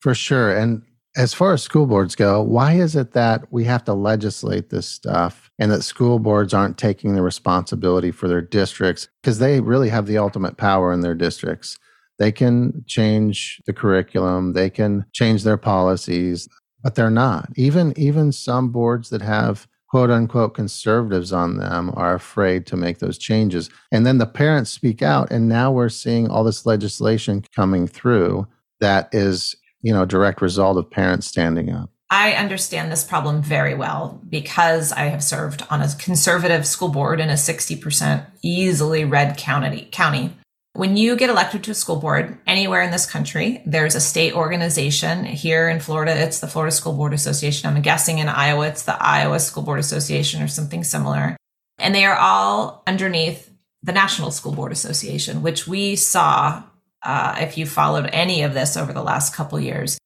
For 0.00 0.16
sure. 0.16 0.52
And 0.52 0.82
as 1.16 1.32
far 1.32 1.52
as 1.52 1.62
school 1.62 1.86
boards 1.86 2.16
go, 2.16 2.42
why 2.42 2.72
is 2.72 2.96
it 2.96 3.12
that 3.12 3.44
we 3.52 3.62
have 3.66 3.84
to 3.84 3.94
legislate 3.94 4.70
this 4.70 4.88
stuff 4.88 5.48
and 5.60 5.70
that 5.70 5.82
school 5.82 6.18
boards 6.18 6.52
aren't 6.52 6.76
taking 6.76 7.14
the 7.14 7.22
responsibility 7.22 8.10
for 8.10 8.26
their 8.26 8.42
districts 8.42 9.06
because 9.22 9.38
they 9.38 9.60
really 9.60 9.90
have 9.90 10.06
the 10.06 10.18
ultimate 10.18 10.56
power 10.56 10.92
in 10.92 11.02
their 11.02 11.14
districts? 11.14 11.78
They 12.18 12.32
can 12.32 12.84
change 12.86 13.62
the 13.64 13.72
curriculum, 13.72 14.54
they 14.54 14.70
can 14.70 15.06
change 15.12 15.44
their 15.44 15.56
policies 15.56 16.48
but 16.82 16.94
they're 16.94 17.10
not. 17.10 17.48
Even 17.56 17.92
even 17.96 18.32
some 18.32 18.70
boards 18.70 19.10
that 19.10 19.22
have 19.22 19.66
quote 19.88 20.10
unquote 20.10 20.54
conservatives 20.54 21.32
on 21.32 21.56
them 21.56 21.92
are 21.94 22.14
afraid 22.14 22.66
to 22.66 22.76
make 22.76 22.98
those 22.98 23.18
changes. 23.18 23.68
And 23.90 24.06
then 24.06 24.18
the 24.18 24.26
parents 24.26 24.70
speak 24.70 25.02
out 25.02 25.30
and 25.30 25.48
now 25.48 25.72
we're 25.72 25.88
seeing 25.88 26.28
all 26.28 26.44
this 26.44 26.64
legislation 26.64 27.44
coming 27.54 27.86
through 27.86 28.46
that 28.80 29.08
is, 29.12 29.56
you 29.82 29.92
know, 29.92 30.04
direct 30.04 30.40
result 30.40 30.78
of 30.78 30.90
parents 30.90 31.26
standing 31.26 31.70
up. 31.70 31.90
I 32.12 32.32
understand 32.32 32.90
this 32.90 33.04
problem 33.04 33.40
very 33.40 33.74
well 33.74 34.20
because 34.28 34.90
I 34.90 35.04
have 35.04 35.22
served 35.22 35.64
on 35.70 35.80
a 35.80 35.88
conservative 35.96 36.66
school 36.66 36.88
board 36.88 37.20
in 37.20 37.30
a 37.30 37.34
60% 37.34 38.26
easily 38.42 39.04
red 39.04 39.36
county 39.36 39.88
county 39.92 40.36
when 40.72 40.96
you 40.96 41.16
get 41.16 41.30
elected 41.30 41.64
to 41.64 41.72
a 41.72 41.74
school 41.74 41.96
board 41.96 42.38
anywhere 42.46 42.82
in 42.82 42.90
this 42.90 43.10
country, 43.10 43.62
there's 43.66 43.94
a 43.94 44.00
state 44.00 44.34
organization. 44.34 45.24
Here 45.24 45.68
in 45.68 45.80
Florida, 45.80 46.16
it's 46.16 46.40
the 46.40 46.46
Florida 46.46 46.70
School 46.70 46.92
Board 46.92 47.12
Association. 47.12 47.68
I'm 47.68 47.82
guessing 47.82 48.18
in 48.18 48.28
Iowa, 48.28 48.68
it's 48.68 48.84
the 48.84 48.96
Iowa 49.02 49.40
School 49.40 49.64
Board 49.64 49.80
Association 49.80 50.42
or 50.42 50.48
something 50.48 50.84
similar. 50.84 51.36
And 51.78 51.94
they 51.94 52.04
are 52.04 52.16
all 52.16 52.82
underneath 52.86 53.50
the 53.82 53.92
National 53.92 54.30
School 54.30 54.52
Board 54.52 54.70
Association, 54.70 55.42
which 55.42 55.66
we 55.66 55.96
saw, 55.96 56.62
uh, 57.02 57.36
if 57.40 57.58
you 57.58 57.66
followed 57.66 58.08
any 58.12 58.42
of 58.42 58.54
this 58.54 58.76
over 58.76 58.92
the 58.92 59.02
last 59.02 59.34
couple 59.34 59.58
years, 59.58 59.98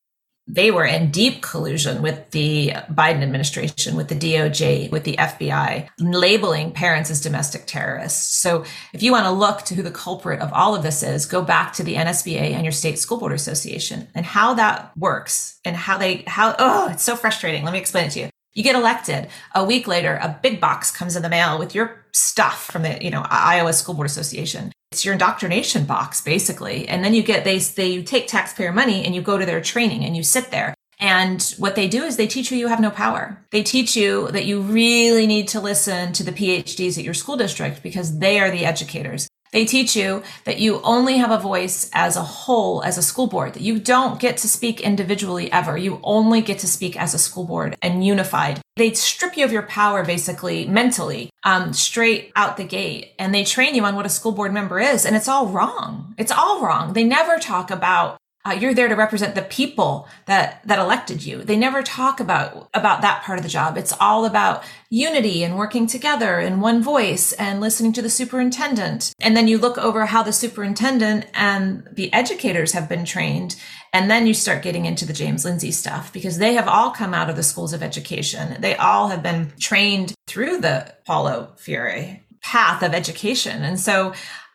they 0.47 0.71
were 0.71 0.85
in 0.85 1.11
deep 1.11 1.41
collusion 1.41 2.03
with 2.03 2.31
the 2.31 2.71
Biden 2.91 3.23
administration, 3.23 3.97
with 3.97 4.09
the 4.09 4.15
DOJ, 4.15 4.91
with 4.91 5.05
the 5.05 5.17
FBI, 5.17 5.89
labeling 5.99 6.71
parents 6.73 7.11
as 7.11 7.21
domestic 7.21 7.67
terrorists. 7.67 8.39
So 8.39 8.65
if 8.93 9.03
you 9.03 9.13
want 9.13 9.25
to 9.25 9.31
look 9.31 9.63
to 9.63 9.75
who 9.75 9.83
the 9.83 9.91
culprit 9.91 10.41
of 10.41 10.53
all 10.53 10.75
of 10.75 10.83
this 10.83 11.03
is, 11.03 11.25
go 11.25 11.43
back 11.43 11.73
to 11.75 11.83
the 11.83 11.95
NSBA 11.95 12.53
and 12.53 12.65
your 12.65 12.73
state 12.73 12.99
school 12.99 13.19
board 13.19 13.33
association 13.33 14.09
and 14.15 14.27
how 14.27 14.55
that 14.55 14.95
works 14.97 15.59
and 15.65 15.75
how 15.75 15.97
they, 15.97 16.25
how, 16.27 16.55
oh, 16.59 16.91
it's 16.91 17.03
so 17.03 17.17
frustrating. 17.17 17.65
Let 17.65 17.73
me 17.73 17.79
explain 17.79 18.07
it 18.07 18.11
to 18.13 18.21
you. 18.21 18.31
You 18.53 18.63
get 18.63 18.77
elected. 18.77 19.29
A 19.55 19.65
week 19.65 19.89
later, 19.89 20.19
a 20.23 20.39
big 20.41 20.61
box 20.61 20.91
comes 20.91 21.17
in 21.17 21.23
the 21.23 21.29
mail 21.29 21.59
with 21.59 21.75
your 21.75 22.04
stuff 22.15 22.67
from 22.67 22.83
the, 22.83 23.03
you 23.03 23.11
know, 23.11 23.27
Iowa 23.29 23.73
School 23.73 23.95
Board 23.95 24.07
Association. 24.07 24.73
It's 24.93 25.05
your 25.05 25.13
indoctrination 25.15 25.85
box, 25.85 26.21
basically. 26.21 26.89
And 26.89 27.05
then 27.05 27.15
you 27.15 27.23
get, 27.23 27.45
they, 27.45 27.59
they 27.59 28.03
take 28.03 28.29
taxpayer 28.29 28.73
money 28.73 29.05
and 29.05 29.15
you 29.15 29.21
go 29.21 29.37
to 29.37 29.45
their 29.45 29.61
training 29.61 30.05
and 30.05 30.17
you 30.17 30.23
sit 30.23 30.51
there. 30.51 30.75
And 31.01 31.43
what 31.59 31.75
they 31.75 31.89
do 31.89 32.05
is 32.05 32.17
they 32.17 32.29
teach 32.29 32.51
you 32.51 32.57
you 32.57 32.69
have 32.69 32.81
no 32.81 32.91
power. 32.91 33.45
They 33.51 33.65
teach 33.65 33.97
you 33.97 34.31
that 34.31 34.45
you 34.47 34.61
really 34.61 35.27
need 35.27 35.49
to 35.49 35.61
listen 35.61 36.13
to 36.13 36.23
the 36.23 36.33
PhDs 36.33 36.97
at 36.97 37.05
your 37.05 37.15
school 37.15 37.37
district 37.37 37.83
because 37.83 38.19
they 38.21 38.39
are 38.39 38.51
the 38.51 38.65
educators. 38.65 39.29
They 39.53 39.65
teach 39.65 39.95
you 39.95 40.23
that 40.45 40.59
you 40.59 40.81
only 40.83 41.19
have 41.19 41.31
a 41.31 41.39
voice 41.39 41.89
as 41.93 42.17
a 42.17 42.23
whole, 42.23 42.83
as 42.83 42.99
a 42.99 43.03
school 43.03 43.29
board, 43.29 43.55
that 43.55 43.63
you 43.63 43.79
don't 43.79 44.19
get 44.19 44.37
to 44.39 44.49
speak 44.49 44.81
individually 44.81 45.51
ever. 45.53 45.77
You 45.77 46.01
only 46.03 46.41
get 46.41 46.59
to 46.61 46.67
speak 46.67 46.97
as 46.97 47.15
a 47.15 47.19
school 47.19 47.45
board 47.45 47.77
and 47.81 48.05
unified. 48.05 48.61
They 48.77 48.93
strip 48.95 49.37
you 49.37 49.45
of 49.45 49.53
your 49.53 49.63
power 49.63 50.05
basically 50.05 50.67
mentally, 50.67 51.31
um, 51.45 51.73
straight 51.73 52.33
out 52.35 52.57
the 52.57 52.65
gate. 52.65 53.13
And 53.19 53.33
they 53.33 53.45
train 53.45 53.75
you 53.75 53.85
on 53.85 53.95
what 53.95 54.07
a 54.07 54.09
school 54.09 54.33
board 54.33 54.53
member 54.53 54.81
is. 54.81 55.07
And 55.07 55.15
it's 55.15 55.29
all 55.29 55.47
wrong. 55.47 56.15
It's 56.19 56.33
all 56.33 56.61
wrong. 56.61 56.93
They 56.93 57.05
never 57.05 57.39
talk 57.39 57.71
about 57.71 58.19
uh, 58.47 58.53
you're 58.53 58.75
there 58.75 58.89
to 58.89 58.95
represent 58.95 59.35
the 59.35 59.43
people 59.43 60.07
that 60.27 60.61
that 60.67 60.79
elected 60.79 61.25
you. 61.25 61.43
They 61.43 61.57
never 61.57 61.83
talk 61.83 62.21
about 62.21 62.69
about 62.75 63.01
that 63.01 63.23
part 63.23 63.39
of 63.39 63.43
the 63.43 63.49
job. 63.49 63.79
It's 63.79 63.95
all 63.99 64.27
about 64.27 64.63
unity 64.91 65.43
and 65.43 65.57
working 65.57 65.87
together 65.87 66.39
in 66.39 66.61
one 66.61 66.83
voice 66.83 67.33
and 67.33 67.61
listening 67.61 67.95
to 67.95 68.03
the 68.03 68.11
superintendent. 68.11 69.15
And 69.21 69.35
then 69.35 69.49
you 69.49 69.57
look 69.57 69.79
over 69.79 70.07
how 70.07 70.23
the 70.23 70.33
superintendent 70.33 71.27
and 71.33 71.89
the 71.91 72.13
educators 72.13 72.73
have 72.73 72.89
been 72.89 73.07
trained. 73.07 73.57
And 73.95 74.11
then 74.11 74.27
you 74.27 74.35
start 74.35 74.63
getting 74.63 74.87
into 74.87 75.07
the 75.07 75.13
James 75.13 75.45
Lindsay 75.45 75.71
stuff 75.71 76.13
because 76.13 76.39
they 76.39 76.55
have 76.55 76.69
all 76.69 76.91
come 76.91 77.15
out 77.15 77.31
of 77.31 77.37
the 77.37 77.43
schools 77.43 77.73
of 77.73 77.83
education. 77.83 78.61
They 78.61 78.77
all 78.77 79.09
have 79.09 79.23
been 79.23 79.53
trained 79.59 80.15
through 80.27 80.61
the 80.61 80.95
Paulo 81.07 81.53
Freire 81.57 82.21
path 82.45 82.83
of 82.83 82.93
education. 82.93 83.63
And 83.65 83.81
so 83.81 84.13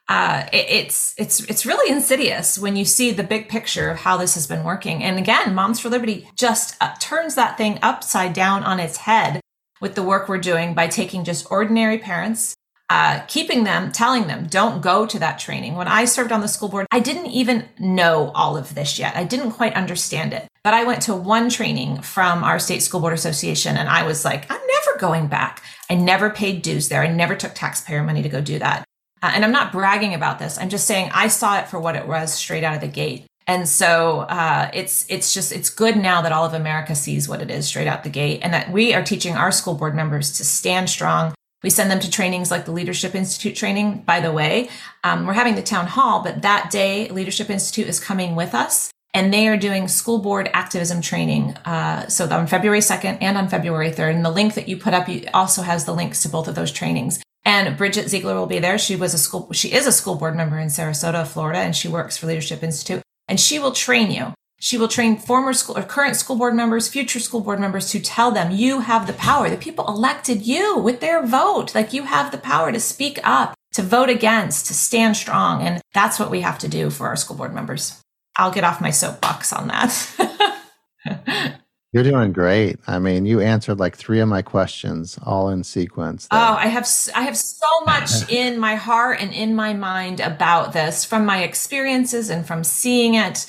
uh, 0.10 0.48
it, 0.52 0.66
it's 0.70 1.14
it's 1.18 1.40
it's 1.42 1.68
really 1.68 1.92
insidious 1.92 2.58
when 2.58 2.76
you 2.76 2.84
see 2.84 3.12
the 3.12 3.24
big 3.24 3.48
picture 3.48 3.92
of 3.92 4.00
how 4.00 4.18
this 4.18 4.34
has 4.34 4.48
been 4.48 4.64
working. 4.64 5.04
And 5.04 5.20
again, 5.20 5.54
Moms 5.54 5.80
for 5.80 5.90
Liberty 5.90 6.28
just 6.36 6.76
uh, 6.82 6.96
turns 7.00 7.36
that 7.36 7.58
thing 7.58 7.78
upside 7.84 8.34
down 8.34 8.64
on 8.64 8.80
its 8.80 8.98
head 8.98 9.40
with 9.80 9.94
the 9.94 10.04
work 10.04 10.28
we're 10.28 10.40
doing 10.40 10.74
by 10.74 10.88
taking 10.88 11.24
just 11.24 11.50
ordinary 11.52 12.00
parents, 12.00 12.56
uh, 12.90 13.20
keeping 13.28 13.64
them, 13.66 13.92
telling 13.92 14.26
them, 14.26 14.48
don't 14.48 14.82
go 14.82 15.06
to 15.06 15.20
that 15.20 15.38
training. 15.38 15.76
When 15.76 15.88
I 15.88 16.06
served 16.06 16.32
on 16.32 16.42
the 16.42 16.48
school 16.48 16.70
board, 16.70 16.88
I 16.92 17.00
didn't 17.00 17.28
even 17.28 17.70
know 17.78 18.32
all 18.34 18.58
of 18.58 18.74
this 18.74 18.98
yet. 18.98 19.16
I 19.16 19.24
didn't 19.24 19.52
quite 19.52 19.76
understand 19.76 20.34
it. 20.34 20.48
But 20.64 20.74
I 20.74 20.86
went 20.86 21.04
to 21.04 21.16
one 21.16 21.50
training 21.50 22.02
from 22.02 22.44
our 22.44 22.58
state 22.58 22.82
school 22.82 23.00
board 23.00 23.14
association 23.14 23.78
and 23.78 23.88
I 23.88 24.08
was 24.08 24.26
like, 24.26 24.50
I'm 24.52 24.60
never 24.60 25.00
going 25.00 25.28
back. 25.28 25.64
I 25.88 25.94
never 25.94 26.32
paid 26.32 26.64
dues 26.64 26.90
there. 26.90 27.04
I 27.04 27.08
never 27.08 27.36
took 27.36 27.54
taxpayer 27.54 28.04
money 28.04 28.24
to 28.24 28.30
go 28.30 28.42
do 28.42 28.58
that. 28.58 28.89
Uh, 29.22 29.32
and 29.34 29.44
I'm 29.44 29.52
not 29.52 29.72
bragging 29.72 30.14
about 30.14 30.40
this. 30.40 30.58
I'm 30.58 30.70
just 30.70 30.88
saying 30.88 31.12
I 31.14 31.28
saw 31.28 31.60
it 31.60 31.68
for 31.68 31.80
what 31.80 31.96
it 31.96 32.08
was 32.08 32.34
straight 32.34 32.64
out 32.64 32.76
of 32.76 32.82
the 32.82 32.88
gate. 32.88 33.26
And 33.50 33.68
so 33.68 34.20
uh, 34.20 34.70
it's 34.76 35.08
it's 35.10 35.34
just 35.34 35.52
it's 35.52 35.72
good 35.72 35.98
now 35.98 36.22
that 36.22 36.32
all 36.32 36.46
of 36.46 36.54
America 36.54 36.94
sees 36.94 37.28
what 37.28 37.42
it 37.42 37.50
is 37.50 37.66
straight 37.68 37.88
out 37.88 38.04
the 38.04 38.10
gate, 38.10 38.42
and 38.44 38.54
that 38.54 38.72
we 38.72 38.94
are 38.94 39.04
teaching 39.04 39.36
our 39.36 39.52
school 39.52 39.74
board 39.74 39.96
members 39.96 40.38
to 40.38 40.46
stand 40.46 40.88
strong. 40.88 41.34
We 41.64 41.72
send 41.72 41.90
them 41.90 42.00
to 42.00 42.12
trainings 42.12 42.52
like 42.52 42.66
the 42.66 42.72
Leadership 42.72 43.16
Institute 43.16 43.56
training. 43.56 44.04
By 44.06 44.20
the 44.20 44.32
way, 44.32 44.70
um, 45.04 45.26
we're 45.26 45.34
having 45.34 45.56
the 45.56 45.64
town 45.64 45.88
hall, 45.88 46.22
but 46.22 46.44
that 46.44 46.70
day 46.70 47.10
Leadership 47.10 47.50
Institute 47.50 47.88
is 47.88 48.00
coming 48.00 48.36
with 48.36 48.54
us, 48.54 48.92
and 49.16 49.34
they 49.34 49.48
are 49.48 49.58
doing 49.58 49.88
school 49.88 50.20
board 50.20 50.50
activism 50.54 51.02
training. 51.02 51.56
Uh, 51.66 52.08
so 52.08 52.30
on 52.30 52.46
February 52.46 52.82
2nd 52.82 53.18
and 53.20 53.36
on 53.36 53.50
February 53.50 53.90
3rd. 53.90 54.16
And 54.16 54.26
the 54.26 54.30
link 54.30 54.54
that 54.54 54.70
you 54.70 54.78
put 54.78 54.94
up 54.94 55.10
also 55.34 55.64
has 55.64 55.86
the 55.86 55.94
links 55.94 56.22
to 56.22 56.30
both 56.30 56.48
of 56.48 56.54
those 56.54 56.72
trainings. 56.72 57.20
And 57.46 57.78
Bridget 57.78 58.10
Ziegler 58.10 58.36
will 58.36 58.46
be 58.46 58.60
there. 58.60 58.78
She 58.78 58.96
was 58.96 59.14
a 59.14 59.18
school, 59.18 59.52
she 59.54 59.72
is 59.72 59.88
a 59.88 59.92
school 59.92 60.16
board 60.16 60.36
member 60.36 60.58
in 60.60 60.68
Sarasota, 60.68 61.26
Florida, 61.26 61.60
and 61.60 61.76
she 61.76 61.88
works 61.88 62.18
for 62.18 62.28
Leadership 62.28 62.64
Institute. 62.64 63.02
And 63.28 63.40
she 63.40 63.60
will 63.60 63.72
train 63.72 64.12
you. 64.12 64.34
She 64.62 64.78
will 64.78 64.90
train 64.90 65.18
former 65.18 65.54
school 65.54 65.78
or 65.78 65.84
current 65.84 66.18
school 66.18 66.36
board 66.36 66.54
members, 66.54 66.90
future 66.90 67.20
school 67.20 67.40
board 67.40 67.62
members 67.62 67.90
to 67.92 68.00
tell 68.00 68.32
them 68.32 68.52
you 68.52 68.82
have 68.82 69.08
the 69.08 69.14
power. 69.14 69.50
The 69.50 69.56
people 69.56 69.88
elected 69.88 70.46
you 70.46 70.78
with 70.78 71.00
their 71.00 71.26
vote. 71.26 71.74
Like 71.74 71.94
you 71.94 72.04
have 72.04 72.32
the 72.32 72.38
power 72.38 72.72
to 72.72 72.80
speak 72.80 73.20
up, 73.24 73.56
to 73.74 73.82
vote 73.82 74.10
against, 74.10 74.66
to 74.68 74.74
stand 74.74 75.16
strong. 75.16 75.62
And 75.62 75.82
that's 75.94 76.20
what 76.20 76.30
we 76.30 76.42
have 76.42 76.60
to 76.60 76.68
do 76.68 76.90
for 76.90 77.08
our 77.08 77.16
school 77.16 77.38
board 77.38 77.54
members. 77.54 78.02
I'll 78.36 78.52
get 78.52 78.66
off 78.66 78.82
my 78.82 78.92
soapbox 78.92 79.54
on 79.54 79.70
that. 79.70 81.62
You're 81.92 82.04
doing 82.04 82.34
great. 82.34 82.78
I 82.86 83.00
mean, 83.00 83.26
you 83.26 83.40
answered 83.40 83.80
like 83.80 83.96
three 83.96 84.20
of 84.20 84.30
my 84.30 84.44
questions 84.44 85.18
all 85.24 85.50
in 85.50 85.64
sequence. 85.64 86.28
There. 86.28 86.40
Oh, 86.40 86.54
I 86.54 86.68
have 86.68 86.88
I 87.16 87.24
have 87.24 87.36
so 87.36 87.68
much 87.86 88.12
in 88.30 88.60
my 88.60 88.76
heart 88.76 89.20
and 89.20 89.34
in 89.34 89.56
my 89.56 89.74
mind 89.74 90.20
about 90.20 90.74
this 90.74 91.04
from 91.04 91.26
my 91.26 91.44
experiences 91.44 92.30
and 92.30 92.46
from 92.46 92.64
seeing 92.64 93.16
it. 93.16 93.48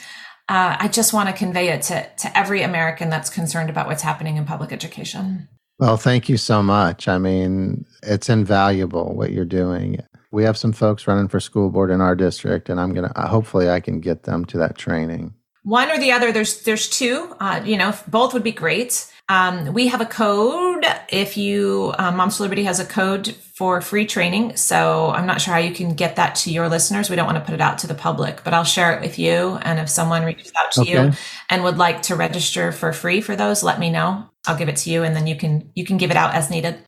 Uh, 0.49 0.77
I 0.81 0.89
just 0.89 1.13
want 1.13 1.29
to 1.29 1.35
convey 1.35 1.69
it 1.69 1.83
to 1.83 2.09
to 2.09 2.39
every 2.39 2.63
American 2.63 3.11
that's 3.11 3.29
concerned 3.29 3.69
about 3.69 3.87
what's 3.87 4.03
happening 4.03 4.39
in 4.39 4.47
public 4.47 4.73
education. 4.73 5.49
Well, 5.79 5.99
thank 5.99 6.29
you 6.29 6.39
so 6.39 6.63
much. 6.63 7.09
I 7.09 7.19
mean, 7.19 7.85
it's 8.03 8.31
invaluable 8.31 9.15
what 9.15 9.33
you're 9.33 9.45
doing. 9.45 9.99
We 10.33 10.45
have 10.45 10.57
some 10.57 10.73
folks 10.73 11.07
running 11.07 11.29
for 11.29 11.41
school 11.41 11.71
board 11.71 11.91
in 11.91 12.01
our 12.01 12.15
district, 12.15 12.71
and 12.71 12.81
I'm 12.81 12.95
gonna 12.95 13.13
hopefully 13.29 13.69
I 13.69 13.81
can 13.81 14.01
get 14.01 14.23
them 14.23 14.47
to 14.47 14.59
that 14.59 14.79
training 14.79 15.35
one 15.63 15.91
or 15.91 15.99
the 15.99 16.13
other 16.13 16.33
there's 16.33 16.63
there's 16.63 16.89
two 16.89 17.35
uh, 17.41 17.61
you 17.65 17.77
know 17.77 17.95
both 18.09 18.33
would 18.33 18.43
be 18.43 18.53
great. 18.53 19.07
Um, 19.29 19.73
we 19.73 19.87
have 19.87 20.01
a 20.01 20.07
code 20.07 20.85
if 21.09 21.37
you 21.37 21.95
um, 21.99 22.17
moms 22.17 22.39
for 22.39 22.43
liberty 22.43 22.65
has 22.65 22.81
a 22.81 22.85
code 22.85 23.29
for 23.55 23.81
free 23.81 24.05
training 24.05 24.57
so 24.57 25.11
i'm 25.11 25.27
not 25.27 25.41
sure 25.41 25.55
how 25.55 25.61
you 25.61 25.73
can 25.73 25.95
get 25.95 26.17
that 26.17 26.35
to 26.37 26.51
your 26.51 26.69
listeners. 26.69 27.09
We 27.09 27.17
don't 27.17 27.27
want 27.27 27.39
to 27.39 27.45
put 27.45 27.55
it 27.55 27.61
out 27.61 27.79
to 27.79 27.87
the 27.87 27.95
public 27.95 28.43
but 28.43 28.55
i'll 28.55 28.65
share 28.65 28.93
it 28.97 29.01
with 29.01 29.19
you 29.19 29.59
and 29.63 29.79
if 29.79 29.89
someone 29.89 30.25
reaches 30.25 30.51
out 30.59 30.73
to 30.73 30.81
okay. 30.81 30.91
you 30.91 31.13
and 31.49 31.63
would 31.63 31.79
like 31.79 32.03
to 32.03 32.17
register 32.17 32.73
for 32.73 32.93
free 32.93 33.21
for 33.21 33.37
those 33.37 33.63
let 33.63 33.79
me 33.79 33.91
know. 33.91 34.29
I'll 34.47 34.57
give 34.57 34.69
it 34.69 34.77
to 34.79 34.91
you 34.91 35.05
and 35.05 35.15
then 35.15 35.29
you 35.29 35.37
can 35.37 35.71
you 35.75 35.85
can 35.85 35.97
give 35.97 36.11
it 36.11 36.17
out 36.17 36.35
as 36.35 36.51
needed. 36.51 36.79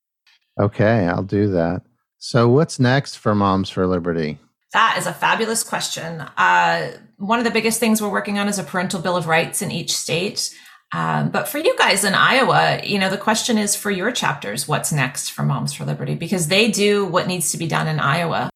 Okay 0.59 1.07
i'll 1.07 1.23
do 1.23 1.53
that. 1.53 1.83
So 2.19 2.49
what's 2.49 2.81
next 2.81 3.19
for 3.19 3.35
moms 3.37 3.71
for 3.71 3.87
liberty? 3.87 4.39
That 4.73 4.97
is 4.99 5.07
a 5.07 5.13
fabulous 5.13 5.63
question. 5.63 6.23
Uh, 6.37 6.93
one 7.23 7.39
of 7.39 7.45
the 7.45 7.53
biggest 7.53 7.79
things 7.79 8.03
we're 8.03 8.09
working 8.09 8.39
on 8.41 8.49
is 8.49 8.59
a 8.59 8.65
parental 8.65 9.01
bill 9.01 9.17
of 9.17 9.29
rights 9.29 9.63
in 9.63 9.71
each 9.71 9.93
state. 9.93 10.53
Um, 10.93 11.31
but 11.31 11.49
for 11.49 11.59
you 11.59 11.77
guys 11.79 12.05
in 12.05 12.15
Iowa, 12.15 12.81
you 12.85 12.99
know, 12.99 13.09
the 13.09 13.17
question 13.17 13.59
is 13.59 13.77
for 13.77 13.93
your 13.93 14.11
chapters, 14.11 14.67
what's 14.67 14.93
next 14.93 15.31
for 15.31 15.45
Moms 15.45 15.73
for 15.73 15.85
Liberty? 15.85 16.17
Because 16.17 16.49
they 16.49 16.71
do 16.71 17.07
what 17.07 17.29
needs 17.29 17.53
to 17.53 17.59
be 17.59 17.69
done 17.69 17.87
in 17.87 18.01
Iowa. 18.01 18.51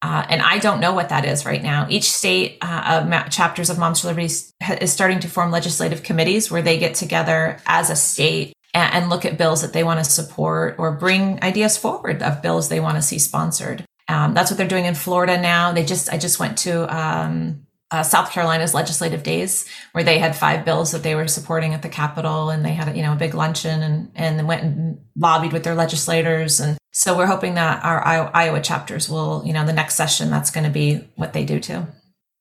Uh, 0.00 0.24
and 0.28 0.40
I 0.40 0.58
don't 0.58 0.80
know 0.80 0.94
what 0.94 1.08
that 1.08 1.24
is 1.24 1.44
right 1.44 1.62
now. 1.62 1.86
Each 1.90 2.10
state 2.10 2.58
uh, 2.62 3.02
of 3.02 3.30
chapters 3.30 3.70
of 3.70 3.78
Moms 3.78 4.00
for 4.00 4.08
Liberty 4.08 4.26
is 4.26 4.92
starting 4.92 5.20
to 5.20 5.28
form 5.28 5.50
legislative 5.50 6.04
committees 6.04 6.50
where 6.50 6.62
they 6.62 6.78
get 6.78 6.94
together 6.94 7.58
as 7.66 7.90
a 7.90 7.96
state 7.96 8.52
and, 8.72 8.94
and 8.94 9.10
look 9.10 9.24
at 9.24 9.36
bills 9.36 9.62
that 9.62 9.72
they 9.72 9.84
want 9.84 9.98
to 9.98 10.08
support 10.08 10.76
or 10.78 10.92
bring 10.92 11.42
ideas 11.42 11.76
forward 11.76 12.22
of 12.22 12.40
bills 12.40 12.68
they 12.68 12.80
want 12.80 12.96
to 12.96 13.02
see 13.02 13.18
sponsored. 13.18 13.84
Um, 14.08 14.32
that's 14.32 14.50
what 14.50 14.58
they're 14.58 14.68
doing 14.68 14.84
in 14.84 14.94
Florida 14.94 15.40
now. 15.40 15.72
They 15.72 15.84
just 15.84 16.12
I 16.12 16.18
just 16.18 16.38
went 16.38 16.58
to 16.58 16.96
um, 16.96 17.66
uh, 17.92 18.02
South 18.02 18.32
Carolina's 18.32 18.74
legislative 18.74 19.22
days 19.22 19.68
where 19.92 20.02
they 20.02 20.18
had 20.18 20.34
five 20.34 20.64
bills 20.64 20.92
that 20.92 21.02
they 21.02 21.14
were 21.14 21.28
supporting 21.28 21.74
at 21.74 21.82
the 21.82 21.88
Capitol, 21.88 22.48
and 22.50 22.64
they 22.64 22.72
had 22.72 22.96
you 22.96 23.02
know 23.02 23.12
a 23.12 23.16
big 23.16 23.34
luncheon 23.34 23.82
and 23.82 24.10
and 24.14 24.48
went 24.48 24.64
and 24.64 24.98
lobbied 25.14 25.52
with 25.52 25.62
their 25.62 25.74
legislators. 25.74 26.58
And 26.58 26.78
so 26.90 27.16
we're 27.16 27.26
hoping 27.26 27.54
that 27.54 27.84
our 27.84 28.04
Iowa 28.34 28.60
chapters 28.62 29.08
will 29.08 29.42
you 29.44 29.52
know 29.52 29.66
the 29.66 29.72
next 29.72 29.94
session 29.94 30.30
that's 30.30 30.50
going 30.50 30.64
to 30.64 30.70
be 30.70 31.06
what 31.16 31.34
they 31.34 31.44
do 31.44 31.60
too. 31.60 31.86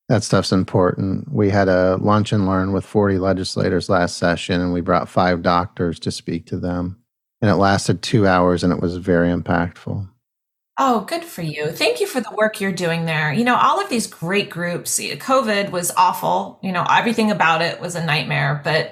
That 0.08 0.24
stuff's 0.24 0.52
important. 0.52 1.32
We 1.32 1.50
had 1.50 1.70
a 1.70 1.98
lunch 1.98 2.34
and 2.34 2.46
learn 2.46 2.74
with 2.74 2.86
40 2.86 3.18
legislators 3.18 3.90
last 3.90 4.18
session, 4.18 4.60
and 4.60 4.74
we 4.74 4.82
brought 4.82 5.08
five 5.08 5.42
doctors 5.42 6.00
to 6.00 6.12
speak 6.12 6.48
to 6.48 6.58
them. 6.58 6.98
And 7.42 7.50
it 7.50 7.56
lasted 7.56 8.02
two 8.02 8.28
hours, 8.28 8.64
and 8.64 8.74
it 8.74 8.82
was 8.82 8.98
very 8.98 9.30
impactful. 9.30 10.11
Oh, 10.78 11.02
good 11.02 11.24
for 11.24 11.42
you. 11.42 11.72
Thank 11.72 12.00
you 12.00 12.08
for 12.08 12.22
the 12.22 12.34
work 12.36 12.60
you're 12.60 12.72
doing 12.72 13.06
there. 13.06 13.32
You 13.32 13.44
know, 13.44 13.56
all 13.56 13.82
of 13.82 13.90
these 13.90 14.08
great 14.08 14.50
groups, 14.50 15.00
COVID 15.00 15.70
was 15.70 15.92
awful. 15.92 16.60
You 16.64 16.72
know, 16.72 16.86
everything 16.90 17.30
about 17.30 17.62
it 17.62 17.80
was 17.80 17.96
a 17.96 18.04
nightmare, 18.04 18.62
but 18.64 18.92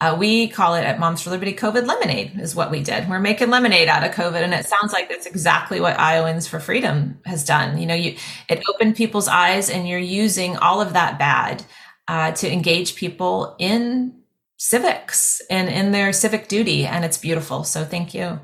uh, 0.00 0.16
we 0.18 0.48
call 0.48 0.74
it 0.74 0.84
at 0.84 1.00
Moms 1.00 1.22
for 1.22 1.30
Liberty 1.30 1.52
COVID 1.52 1.86
lemonade 1.86 2.38
is 2.38 2.54
what 2.54 2.70
we 2.70 2.82
did. 2.82 3.08
We're 3.08 3.18
making 3.18 3.50
lemonade 3.50 3.88
out 3.88 4.04
of 4.04 4.14
COVID. 4.14 4.42
And 4.42 4.54
it 4.54 4.66
sounds 4.66 4.92
like 4.92 5.08
that's 5.08 5.26
exactly 5.26 5.80
what 5.80 5.98
Iowans 5.98 6.46
for 6.46 6.60
Freedom 6.60 7.20
has 7.24 7.44
done. 7.44 7.78
You 7.78 7.86
know, 7.86 7.94
you, 7.94 8.16
it 8.48 8.62
opened 8.68 8.94
people's 8.94 9.26
eyes 9.26 9.70
and 9.70 9.88
you're 9.88 9.98
using 9.98 10.56
all 10.56 10.80
of 10.80 10.92
that 10.92 11.18
bad 11.18 11.64
uh, 12.06 12.30
to 12.32 12.50
engage 12.50 12.94
people 12.94 13.56
in 13.58 14.22
civics 14.56 15.42
and 15.50 15.68
in 15.68 15.90
their 15.90 16.12
civic 16.12 16.46
duty. 16.46 16.86
And 16.86 17.04
it's 17.04 17.18
beautiful. 17.18 17.64
So 17.64 17.84
thank 17.84 18.14
you. 18.14 18.38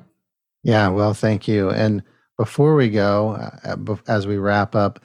Yeah, 0.65 0.89
well, 0.89 1.15
thank 1.15 1.47
you. 1.47 1.71
And 1.71 2.03
before 2.37 2.75
we 2.75 2.89
go, 2.89 3.31
uh, 3.31 3.97
as 4.09 4.27
we 4.27 4.37
wrap 4.37 4.75
up, 4.75 5.01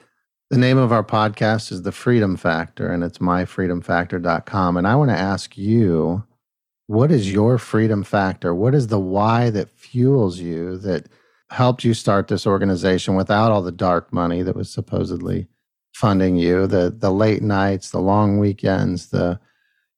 the 0.50 0.58
name 0.58 0.78
of 0.78 0.90
our 0.90 1.04
podcast 1.04 1.70
is 1.70 1.82
The 1.82 1.92
Freedom 1.92 2.36
Factor, 2.36 2.90
and 2.90 3.04
it's 3.04 3.18
myfreedomfactor.com. 3.18 4.76
And 4.76 4.86
I 4.86 4.96
want 4.96 5.10
to 5.10 5.16
ask 5.16 5.56
you, 5.56 6.24
what 6.88 7.12
is 7.12 7.32
your 7.32 7.56
freedom 7.56 8.02
factor? 8.02 8.52
What 8.52 8.74
is 8.74 8.88
the 8.88 8.98
why 8.98 9.50
that 9.50 9.70
fuels 9.70 10.40
you 10.40 10.76
that 10.78 11.06
helped 11.50 11.84
you 11.84 11.94
start 11.94 12.26
this 12.26 12.48
organization 12.48 13.14
without 13.14 13.52
all 13.52 13.62
the 13.62 13.70
dark 13.70 14.12
money 14.12 14.42
that 14.42 14.56
was 14.56 14.70
supposedly 14.70 15.46
funding 15.94 16.36
you, 16.36 16.66
the 16.66 16.90
the 16.90 17.12
late 17.12 17.42
nights, 17.42 17.90
the 17.90 18.00
long 18.00 18.38
weekends, 18.38 19.10
the 19.10 19.38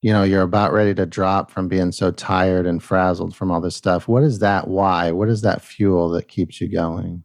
you 0.02 0.12
know, 0.12 0.24
you're 0.24 0.42
about 0.42 0.72
ready 0.72 0.94
to 0.94 1.06
drop 1.06 1.50
from 1.50 1.68
being 1.68 1.92
so 1.92 2.10
tired 2.10 2.66
and 2.66 2.82
frazzled 2.82 3.36
from 3.36 3.52
all 3.52 3.60
this 3.60 3.76
stuff. 3.76 4.08
What 4.08 4.24
is 4.24 4.40
that 4.40 4.66
why? 4.66 5.12
What 5.12 5.28
is 5.28 5.42
that 5.42 5.62
fuel 5.62 6.10
that 6.10 6.26
keeps 6.26 6.60
you 6.60 6.68
going? 6.68 7.22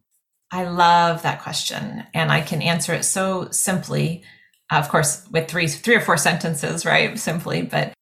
I 0.51 0.69
love 0.69 1.23
that 1.23 1.41
question. 1.41 2.03
And 2.13 2.31
I 2.31 2.41
can 2.41 2.61
answer 2.61 2.93
it 2.93 3.03
so 3.03 3.49
simply, 3.49 4.23
of 4.71 4.87
course, 4.89 5.27
with 5.31 5.49
three, 5.49 5.67
three 5.67 5.95
or 5.95 6.01
four 6.01 6.17
sentences, 6.17 6.85
right? 6.85 7.17
Simply. 7.17 7.63
But 7.63 7.93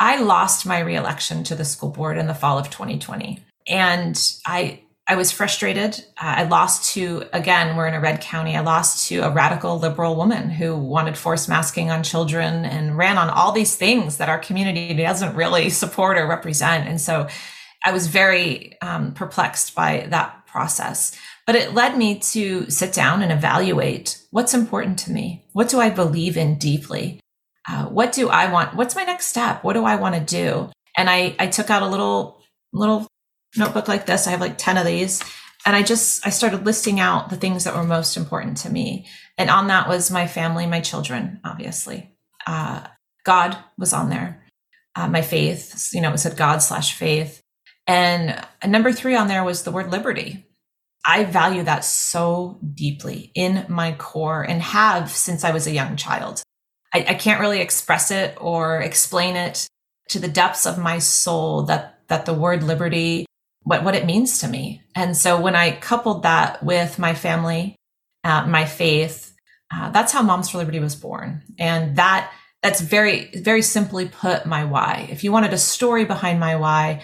I 0.00 0.20
lost 0.20 0.66
my 0.66 0.80
reelection 0.80 1.44
to 1.44 1.54
the 1.54 1.64
school 1.64 1.90
board 1.90 2.16
in 2.16 2.26
the 2.26 2.34
fall 2.34 2.58
of 2.58 2.70
2020. 2.70 3.44
And 3.68 4.20
I 4.46 4.83
I 5.06 5.16
was 5.16 5.30
frustrated. 5.30 6.02
Uh, 6.16 6.34
I 6.38 6.42
lost 6.44 6.94
to, 6.94 7.24
again, 7.32 7.76
we're 7.76 7.86
in 7.86 7.94
a 7.94 8.00
red 8.00 8.22
county. 8.22 8.56
I 8.56 8.60
lost 8.60 9.08
to 9.08 9.18
a 9.18 9.30
radical 9.30 9.78
liberal 9.78 10.16
woman 10.16 10.48
who 10.48 10.76
wanted 10.76 11.18
forced 11.18 11.46
masking 11.46 11.90
on 11.90 12.02
children 12.02 12.64
and 12.64 12.96
ran 12.96 13.18
on 13.18 13.28
all 13.28 13.52
these 13.52 13.76
things 13.76 14.16
that 14.16 14.30
our 14.30 14.38
community 14.38 14.94
doesn't 14.94 15.36
really 15.36 15.68
support 15.82 16.16
or 16.16 16.26
represent. 16.26 16.88
And 16.88 16.98
so 17.00 17.28
I 17.84 17.92
was 17.92 18.06
very 18.06 18.80
um, 18.80 19.12
perplexed 19.12 19.74
by 19.74 20.06
that 20.08 20.46
process. 20.46 21.14
But 21.46 21.56
it 21.56 21.74
led 21.74 21.98
me 21.98 22.18
to 22.20 22.70
sit 22.70 22.94
down 22.94 23.20
and 23.20 23.30
evaluate 23.30 24.22
what's 24.30 24.54
important 24.54 24.98
to 25.00 25.12
me. 25.12 25.44
What 25.52 25.68
do 25.68 25.80
I 25.80 25.90
believe 25.90 26.38
in 26.38 26.56
deeply? 26.56 27.20
Uh, 27.68 27.86
what 27.86 28.12
do 28.12 28.30
I 28.30 28.50
want? 28.50 28.74
What's 28.74 28.96
my 28.96 29.04
next 29.04 29.26
step? 29.26 29.64
What 29.64 29.74
do 29.74 29.84
I 29.84 29.96
want 29.96 30.14
to 30.14 30.20
do? 30.22 30.70
And 30.96 31.10
I, 31.10 31.36
I 31.38 31.48
took 31.48 31.68
out 31.68 31.82
a 31.82 31.88
little 31.88 32.40
little 32.72 33.06
notebook 33.56 33.88
like 33.88 34.06
this. 34.06 34.26
I 34.26 34.30
have 34.30 34.40
like 34.40 34.58
10 34.58 34.76
of 34.76 34.86
these. 34.86 35.22
And 35.66 35.74
I 35.74 35.82
just, 35.82 36.26
I 36.26 36.30
started 36.30 36.66
listing 36.66 37.00
out 37.00 37.30
the 37.30 37.36
things 37.36 37.64
that 37.64 37.74
were 37.74 37.84
most 37.84 38.16
important 38.16 38.58
to 38.58 38.70
me. 38.70 39.06
And 39.38 39.50
on 39.50 39.68
that 39.68 39.88
was 39.88 40.10
my 40.10 40.26
family, 40.26 40.66
my 40.66 40.80
children, 40.80 41.40
obviously. 41.44 42.10
Uh, 42.46 42.86
God 43.24 43.56
was 43.78 43.92
on 43.92 44.10
there. 44.10 44.44
Uh, 44.94 45.08
my 45.08 45.22
faith, 45.22 45.90
you 45.92 46.00
know, 46.00 46.12
it 46.12 46.18
said 46.18 46.36
God 46.36 46.58
slash 46.58 46.94
faith. 46.94 47.40
And 47.86 48.46
number 48.66 48.92
three 48.92 49.16
on 49.16 49.28
there 49.28 49.42
was 49.42 49.62
the 49.62 49.72
word 49.72 49.90
liberty. 49.90 50.46
I 51.04 51.24
value 51.24 51.64
that 51.64 51.84
so 51.84 52.58
deeply 52.74 53.30
in 53.34 53.66
my 53.68 53.92
core 53.92 54.42
and 54.42 54.62
have 54.62 55.10
since 55.10 55.44
I 55.44 55.50
was 55.50 55.66
a 55.66 55.72
young 55.72 55.96
child. 55.96 56.42
I, 56.94 57.04
I 57.08 57.14
can't 57.14 57.40
really 57.40 57.60
express 57.60 58.10
it 58.10 58.36
or 58.40 58.80
explain 58.80 59.36
it 59.36 59.66
to 60.10 60.18
the 60.18 60.28
depths 60.28 60.66
of 60.66 60.78
my 60.78 60.98
soul 60.98 61.64
that, 61.64 61.98
that 62.08 62.24
the 62.24 62.34
word 62.34 62.62
liberty 62.62 63.26
what, 63.64 63.82
what 63.82 63.94
it 63.94 64.06
means 64.06 64.38
to 64.38 64.48
me. 64.48 64.82
And 64.94 65.16
so 65.16 65.40
when 65.40 65.56
I 65.56 65.76
coupled 65.76 66.22
that 66.22 66.62
with 66.62 66.98
my 66.98 67.14
family, 67.14 67.76
uh, 68.22 68.46
my 68.46 68.66
faith, 68.66 69.34
uh, 69.74 69.90
that's 69.90 70.12
how 70.12 70.22
Moms 70.22 70.50
for 70.50 70.58
Liberty 70.58 70.78
was 70.78 70.94
born. 70.94 71.42
And 71.58 71.96
that, 71.96 72.30
that's 72.62 72.80
very, 72.80 73.30
very 73.34 73.62
simply 73.62 74.06
put 74.06 74.46
my 74.46 74.64
why. 74.64 75.08
If 75.10 75.24
you 75.24 75.32
wanted 75.32 75.52
a 75.52 75.58
story 75.58 76.04
behind 76.04 76.38
my 76.38 76.56
why, 76.56 77.02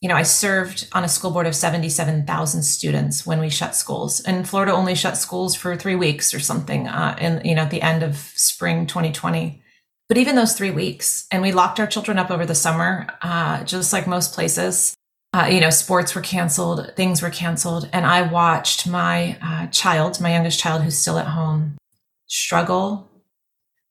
you 0.00 0.08
know, 0.08 0.16
I 0.16 0.24
served 0.24 0.88
on 0.92 1.04
a 1.04 1.08
school 1.08 1.30
board 1.30 1.46
of 1.46 1.54
77,000 1.54 2.62
students 2.64 3.24
when 3.24 3.38
we 3.38 3.48
shut 3.48 3.76
schools. 3.76 4.20
And 4.20 4.48
Florida 4.48 4.72
only 4.72 4.96
shut 4.96 5.16
schools 5.16 5.54
for 5.54 5.76
three 5.76 5.94
weeks 5.94 6.34
or 6.34 6.40
something 6.40 6.88
uh, 6.88 7.16
in, 7.20 7.40
you 7.44 7.54
know, 7.54 7.62
at 7.62 7.70
the 7.70 7.82
end 7.82 8.02
of 8.02 8.16
spring 8.16 8.86
2020. 8.88 9.62
But 10.08 10.18
even 10.18 10.34
those 10.34 10.54
three 10.54 10.72
weeks, 10.72 11.26
and 11.30 11.40
we 11.40 11.52
locked 11.52 11.78
our 11.78 11.86
children 11.86 12.18
up 12.18 12.32
over 12.32 12.44
the 12.44 12.54
summer, 12.56 13.06
uh, 13.22 13.62
just 13.62 13.92
like 13.92 14.08
most 14.08 14.34
places 14.34 14.96
uh, 15.34 15.48
you 15.50 15.60
know, 15.60 15.70
sports 15.70 16.14
were 16.14 16.20
canceled, 16.20 16.92
things 16.94 17.22
were 17.22 17.30
canceled. 17.30 17.88
And 17.92 18.04
I 18.04 18.22
watched 18.22 18.86
my 18.86 19.38
uh, 19.42 19.66
child, 19.68 20.20
my 20.20 20.32
youngest 20.32 20.60
child 20.60 20.82
who's 20.82 20.98
still 20.98 21.18
at 21.18 21.26
home, 21.26 21.78
struggle 22.26 23.08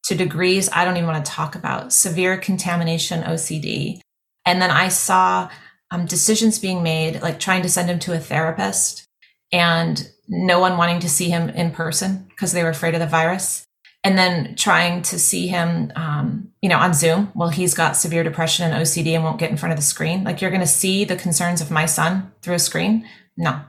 to 0.05 0.15
degrees 0.15 0.69
I 0.71 0.85
don't 0.85 0.97
even 0.97 1.07
want 1.07 1.25
to 1.25 1.31
talk 1.31 1.55
about, 1.55 1.93
severe 1.93 2.37
contamination, 2.37 3.23
OCD. 3.23 3.99
And 4.45 4.61
then 4.61 4.71
I 4.71 4.89
saw 4.89 5.49
um, 5.91 6.05
decisions 6.05 6.59
being 6.59 6.83
made, 6.83 7.21
like 7.21 7.39
trying 7.39 7.61
to 7.63 7.69
send 7.69 7.89
him 7.89 7.99
to 7.99 8.13
a 8.13 8.19
therapist 8.19 9.05
and 9.51 10.09
no 10.27 10.59
one 10.59 10.77
wanting 10.77 10.99
to 11.01 11.09
see 11.09 11.29
him 11.29 11.49
in 11.49 11.71
person 11.71 12.25
because 12.29 12.53
they 12.53 12.63
were 12.63 12.69
afraid 12.69 12.93
of 12.93 12.99
the 12.99 13.07
virus 13.07 13.65
and 14.03 14.17
then 14.17 14.55
trying 14.55 15.01
to 15.03 15.19
see 15.19 15.47
him 15.47 15.91
um, 15.95 16.51
you 16.61 16.69
know 16.69 16.77
on 16.77 16.93
zoom 16.93 17.31
well 17.35 17.49
he's 17.49 17.73
got 17.73 17.95
severe 17.95 18.23
depression 18.23 18.65
and 18.65 18.81
ocd 18.81 19.07
and 19.07 19.23
won't 19.23 19.39
get 19.39 19.51
in 19.51 19.57
front 19.57 19.73
of 19.73 19.77
the 19.77 19.85
screen. 19.85 20.23
Like 20.23 20.41
you're 20.41 20.51
going 20.51 20.61
to 20.61 20.67
see 20.67 21.05
the 21.05 21.15
concerns 21.15 21.61
of 21.61 21.71
my 21.71 21.85
son 21.85 22.31
through 22.41 22.55
a 22.55 22.59
screen? 22.59 23.07
No. 23.37 23.61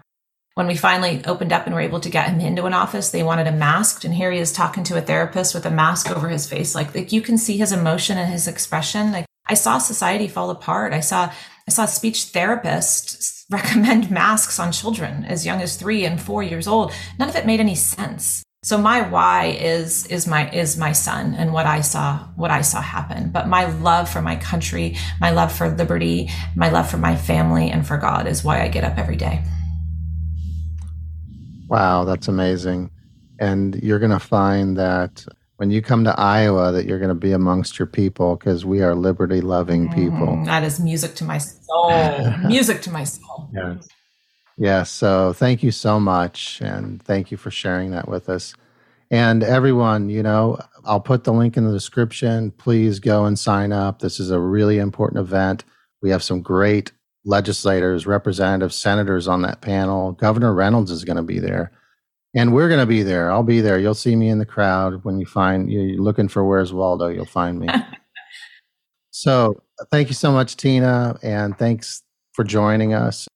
When 0.54 0.66
we 0.66 0.76
finally 0.76 1.24
opened 1.24 1.52
up 1.52 1.64
and 1.64 1.74
were 1.74 1.80
able 1.80 2.00
to 2.00 2.10
get 2.10 2.28
him 2.28 2.40
into 2.40 2.66
an 2.66 2.74
office 2.74 3.10
they 3.10 3.22
wanted 3.22 3.46
him 3.46 3.58
masked 3.58 4.04
and 4.04 4.14
here 4.14 4.30
he 4.30 4.38
is 4.38 4.52
talking 4.52 4.84
to 4.84 4.98
a 4.98 5.02
therapist 5.02 5.54
with 5.54 5.66
a 5.66 5.70
mask 5.70 6.10
over 6.10 6.28
his 6.28 6.48
face. 6.48 6.74
Like, 6.74 6.94
like 6.94 7.12
you 7.12 7.22
can 7.22 7.38
see 7.38 7.56
his 7.56 7.72
emotion 7.72 8.18
and 8.18 8.30
his 8.30 8.48
expression. 8.48 9.12
Like 9.12 9.26
i 9.48 9.54
saw 9.54 9.78
society 9.78 10.28
fall 10.28 10.50
apart. 10.50 10.92
I 10.92 11.00
saw 11.00 11.32
i 11.68 11.70
saw 11.70 11.86
speech 11.86 12.32
therapists 12.32 13.44
recommend 13.50 14.10
masks 14.10 14.58
on 14.58 14.72
children 14.72 15.24
as 15.24 15.44
young 15.44 15.60
as 15.60 15.76
three 15.76 16.04
and 16.04 16.20
four 16.20 16.42
years 16.42 16.66
old. 16.66 16.92
None 17.18 17.28
of 17.28 17.36
it 17.36 17.46
made 17.46 17.60
any 17.60 17.74
sense 17.74 18.42
so 18.64 18.78
my 18.78 19.02
why 19.08 19.46
is 19.46 20.06
is 20.06 20.28
my 20.28 20.48
is 20.50 20.76
my 20.76 20.92
son 20.92 21.34
and 21.34 21.52
what 21.52 21.66
i 21.66 21.80
saw 21.80 22.18
what 22.36 22.52
i 22.52 22.60
saw 22.60 22.80
happen. 22.80 23.30
But 23.30 23.48
my 23.48 23.64
love 23.64 24.08
for 24.08 24.22
my 24.22 24.36
country 24.36 24.96
my 25.20 25.30
love 25.30 25.52
for 25.52 25.68
liberty 25.68 26.30
my 26.54 26.70
love 26.70 26.88
for 26.88 26.98
my 26.98 27.16
family 27.16 27.70
and 27.70 27.84
for 27.84 27.98
god 27.98 28.28
is 28.28 28.44
why 28.44 28.62
i 28.62 28.68
get 28.68 28.84
up 28.84 28.98
every 28.98 29.16
day. 29.16 29.44
Wow 31.66 32.04
that's 32.04 32.28
amazing. 32.28 32.90
And 33.40 33.82
you're 33.82 33.98
going 33.98 34.12
to 34.12 34.20
find 34.20 34.76
that 34.76 35.26
when 35.56 35.72
you 35.72 35.82
come 35.82 36.04
to 36.04 36.18
iowa 36.18 36.70
that 36.70 36.86
you're 36.86 37.00
going 37.00 37.08
to 37.08 37.14
be 37.14 37.32
amongst 37.32 37.80
your 37.80 37.86
people 37.86 38.36
because 38.36 38.64
we 38.64 38.80
are 38.80 38.94
liberty 38.94 39.40
loving 39.40 39.90
people. 39.90 40.28
Mm, 40.28 40.46
that 40.46 40.62
is 40.62 40.78
music 40.78 41.16
to 41.16 41.24
my 41.24 41.38
soul. 41.38 41.90
Music 42.46 42.80
to 42.82 42.92
my 42.92 43.02
soul. 43.02 43.50
Yes 43.52 43.88
Yes. 44.56 44.90
So 44.90 45.32
thank 45.32 45.62
you 45.62 45.70
so 45.70 45.98
much. 45.98 46.60
And 46.60 47.02
thank 47.02 47.30
you 47.30 47.36
for 47.36 47.50
sharing 47.50 47.90
that 47.92 48.08
with 48.08 48.28
us. 48.28 48.54
And 49.10 49.42
everyone, 49.42 50.08
you 50.08 50.22
know, 50.22 50.58
I'll 50.84 51.00
put 51.00 51.24
the 51.24 51.32
link 51.32 51.56
in 51.56 51.66
the 51.66 51.72
description. 51.72 52.50
Please 52.52 52.98
go 52.98 53.24
and 53.26 53.38
sign 53.38 53.72
up. 53.72 53.98
This 53.98 54.18
is 54.18 54.30
a 54.30 54.40
really 54.40 54.78
important 54.78 55.20
event. 55.20 55.64
We 56.00 56.10
have 56.10 56.22
some 56.22 56.40
great 56.40 56.92
legislators, 57.24 58.06
representatives, 58.06 58.74
senators 58.74 59.28
on 59.28 59.42
that 59.42 59.60
panel. 59.60 60.12
Governor 60.12 60.54
Reynolds 60.54 60.90
is 60.90 61.04
going 61.04 61.18
to 61.18 61.22
be 61.22 61.38
there. 61.38 61.72
And 62.34 62.54
we're 62.54 62.68
going 62.68 62.80
to 62.80 62.86
be 62.86 63.02
there. 63.02 63.30
I'll 63.30 63.42
be 63.42 63.60
there. 63.60 63.78
You'll 63.78 63.94
see 63.94 64.16
me 64.16 64.30
in 64.30 64.38
the 64.38 64.46
crowd 64.46 65.04
when 65.04 65.18
you 65.18 65.26
find 65.26 65.70
you're 65.70 66.00
looking 66.00 66.28
for 66.28 66.42
Where's 66.42 66.72
Waldo, 66.72 67.08
you'll 67.08 67.26
find 67.26 67.60
me. 67.60 67.68
so 69.10 69.62
thank 69.90 70.08
you 70.08 70.14
so 70.14 70.32
much, 70.32 70.56
Tina. 70.56 71.18
And 71.22 71.56
thanks 71.58 72.02
for 72.32 72.44
joining 72.44 72.94
us. 72.94 73.28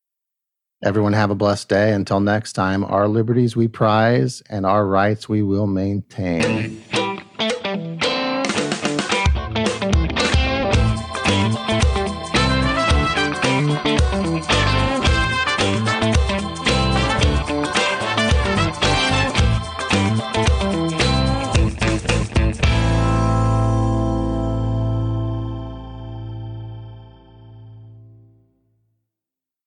Everyone 0.85 1.15
have 1.15 1.31
a 1.31 1.35
blessed 1.35 1.71
day. 1.71 1.93
Until 1.93 2.21
next 2.21 2.53
time, 2.53 2.85
our 2.85 3.09
liberties 3.09 3.57
we 3.57 3.67
prize 3.67 4.43
and 4.51 4.67
our 4.67 4.87
rights 4.87 5.27
we 5.27 5.43
will 5.43 5.67
maintain. 5.67 6.83